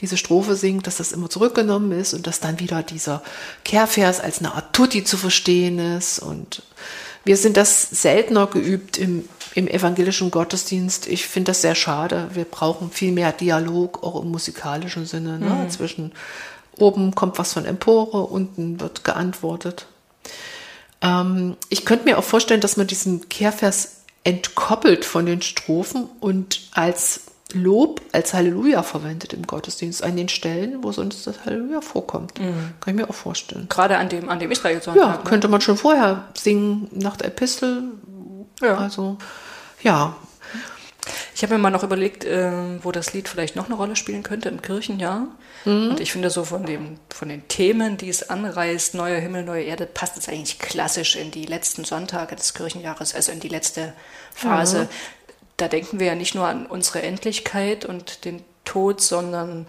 diese 0.00 0.18
Strophe 0.18 0.54
singt, 0.54 0.86
dass 0.86 0.98
das 0.98 1.12
immer 1.12 1.30
zurückgenommen 1.30 1.92
ist 1.92 2.12
und 2.12 2.26
dass 2.26 2.38
dann 2.38 2.60
wieder 2.60 2.82
dieser 2.82 3.22
Kehrvers 3.64 4.20
als 4.20 4.40
eine 4.40 4.54
Art 4.54 4.74
Tutti 4.74 5.02
zu 5.02 5.16
verstehen 5.16 5.78
ist. 5.78 6.18
Und 6.18 6.62
wir 7.24 7.38
sind 7.38 7.56
das 7.56 7.88
seltener 7.90 8.46
geübt 8.46 8.98
im, 8.98 9.26
im 9.54 9.66
evangelischen 9.66 10.30
Gottesdienst. 10.30 11.06
Ich 11.06 11.26
finde 11.26 11.52
das 11.52 11.62
sehr 11.62 11.74
schade. 11.74 12.28
Wir 12.34 12.44
brauchen 12.44 12.90
viel 12.90 13.12
mehr 13.12 13.32
Dialog, 13.32 14.02
auch 14.02 14.22
im 14.22 14.30
musikalischen 14.30 15.06
Sinne, 15.06 15.38
ne? 15.38 15.64
Mhm. 15.64 15.70
zwischen 15.70 16.12
oben 16.76 17.14
kommt 17.14 17.38
was 17.38 17.54
von 17.54 17.64
Empore, 17.64 18.26
unten 18.26 18.78
wird 18.78 19.04
geantwortet. 19.04 19.86
Ähm, 21.02 21.56
ich 21.68 21.84
könnte 21.84 22.04
mir 22.04 22.18
auch 22.18 22.24
vorstellen, 22.24 22.60
dass 22.60 22.76
man 22.76 22.86
diesen 22.86 23.28
Kehrvers 23.28 24.02
entkoppelt 24.24 25.04
von 25.04 25.26
den 25.26 25.40
Strophen 25.42 26.06
und 26.20 26.60
als 26.72 27.22
Lob, 27.52 28.00
als 28.12 28.32
Halleluja 28.32 28.82
verwendet 28.84 29.32
im 29.32 29.44
Gottesdienst 29.46 30.04
an 30.04 30.16
den 30.16 30.28
Stellen, 30.28 30.84
wo 30.84 30.92
sonst 30.92 31.26
das 31.26 31.44
Halleluja 31.44 31.80
vorkommt. 31.80 32.34
Kann 32.34 32.54
ich 32.86 32.94
mir 32.94 33.08
auch 33.10 33.14
vorstellen. 33.14 33.66
Gerade 33.68 33.96
an 33.98 34.08
dem, 34.08 34.28
an 34.28 34.38
dem 34.38 34.50
Ja, 34.50 34.56
Israel-Sonntag. 34.56 35.24
ne? 35.24 35.28
könnte 35.28 35.48
man 35.48 35.60
schon 35.60 35.76
vorher 35.76 36.28
singen 36.38 36.88
nach 36.92 37.16
der 37.16 37.28
Epistel. 37.28 37.82
Ja. 38.60 38.76
Also, 38.76 39.16
ja. 39.82 40.14
Ich 41.40 41.42
habe 41.42 41.54
mir 41.54 41.58
mal 41.62 41.70
noch 41.70 41.84
überlegt, 41.84 42.26
äh, 42.26 42.52
wo 42.82 42.92
das 42.92 43.14
Lied 43.14 43.26
vielleicht 43.26 43.56
noch 43.56 43.64
eine 43.64 43.74
Rolle 43.74 43.96
spielen 43.96 44.22
könnte 44.22 44.50
im 44.50 44.60
Kirchenjahr. 44.60 45.26
Und 45.64 45.98
ich 45.98 46.12
finde 46.12 46.28
so 46.28 46.44
von, 46.44 46.66
dem, 46.66 46.98
von 47.08 47.30
den 47.30 47.48
Themen, 47.48 47.96
die 47.96 48.10
es 48.10 48.28
anreißt, 48.28 48.94
neuer 48.94 49.18
Himmel, 49.20 49.44
neue 49.44 49.64
Erde, 49.64 49.86
passt 49.86 50.18
es 50.18 50.28
eigentlich 50.28 50.58
klassisch 50.58 51.16
in 51.16 51.30
die 51.30 51.46
letzten 51.46 51.86
Sonntage 51.86 52.36
des 52.36 52.52
Kirchenjahres, 52.52 53.14
also 53.14 53.32
in 53.32 53.40
die 53.40 53.48
letzte 53.48 53.94
Phase. 54.34 54.90
Da 55.56 55.68
denken 55.68 55.98
wir 55.98 56.08
ja 56.08 56.14
nicht 56.14 56.34
nur 56.34 56.46
an 56.46 56.66
unsere 56.66 57.00
Endlichkeit 57.00 57.86
und 57.86 58.26
den 58.26 58.44
Tod, 58.66 59.00
sondern 59.00 59.66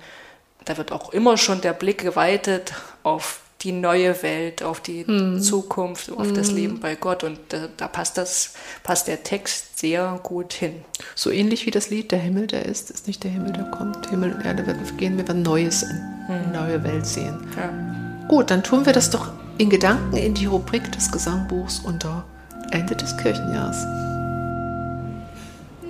da 0.65 0.75
wird 0.75 0.91
auch 0.91 1.13
immer 1.13 1.37
schon 1.37 1.61
der 1.61 1.71
Blick 1.71 1.99
geweitet 1.99 2.73
auf 3.03 3.39
die 3.61 3.71
neue 3.71 4.21
Welt, 4.23 4.63
auf 4.63 4.79
die 4.79 5.05
Zukunft, 5.39 6.11
auf 6.11 6.33
das 6.33 6.51
Leben 6.51 6.79
bei 6.79 6.95
Gott. 6.95 7.23
Und 7.23 7.39
da, 7.49 7.67
da 7.77 7.87
passt 7.87 8.17
das, 8.17 8.53
passt 8.83 9.07
der 9.07 9.23
Text 9.23 9.77
sehr 9.79 10.19
gut 10.23 10.53
hin. 10.53 10.75
So 11.15 11.29
ähnlich 11.29 11.65
wie 11.65 11.71
das 11.71 11.89
Lied 11.89 12.11
Der 12.11 12.19
Himmel, 12.19 12.47
der 12.47 12.65
ist, 12.65 12.89
ist 12.89 13.07
nicht 13.07 13.23
der 13.23 13.31
Himmel, 13.31 13.53
der 13.53 13.65
kommt. 13.65 14.09
Himmel 14.09 14.33
und 14.33 14.45
Erde 14.45 14.65
werden 14.65 14.85
vergehen, 14.85 15.17
wir 15.17 15.27
werden 15.27 15.43
Neues, 15.43 15.85
eine 16.27 16.47
neue 16.53 16.83
Welt 16.83 17.05
sehen. 17.05 17.47
Ja. 17.55 18.27
Gut, 18.27 18.49
dann 18.49 18.63
tun 18.63 18.85
wir 18.85 18.93
das 18.93 19.09
doch 19.09 19.31
in 19.57 19.69
Gedanken 19.69 20.17
in 20.17 20.33
die 20.33 20.45
Rubrik 20.45 20.91
des 20.91 21.11
Gesangbuchs 21.11 21.79
unter 21.79 22.23
Ende 22.71 22.95
des 22.95 23.15
Kirchenjahrs. 23.17 23.85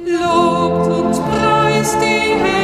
Lobt 0.05 0.87
und 0.91 1.13
preist 1.13 1.95
die 2.01 2.35
Herren. 2.35 2.61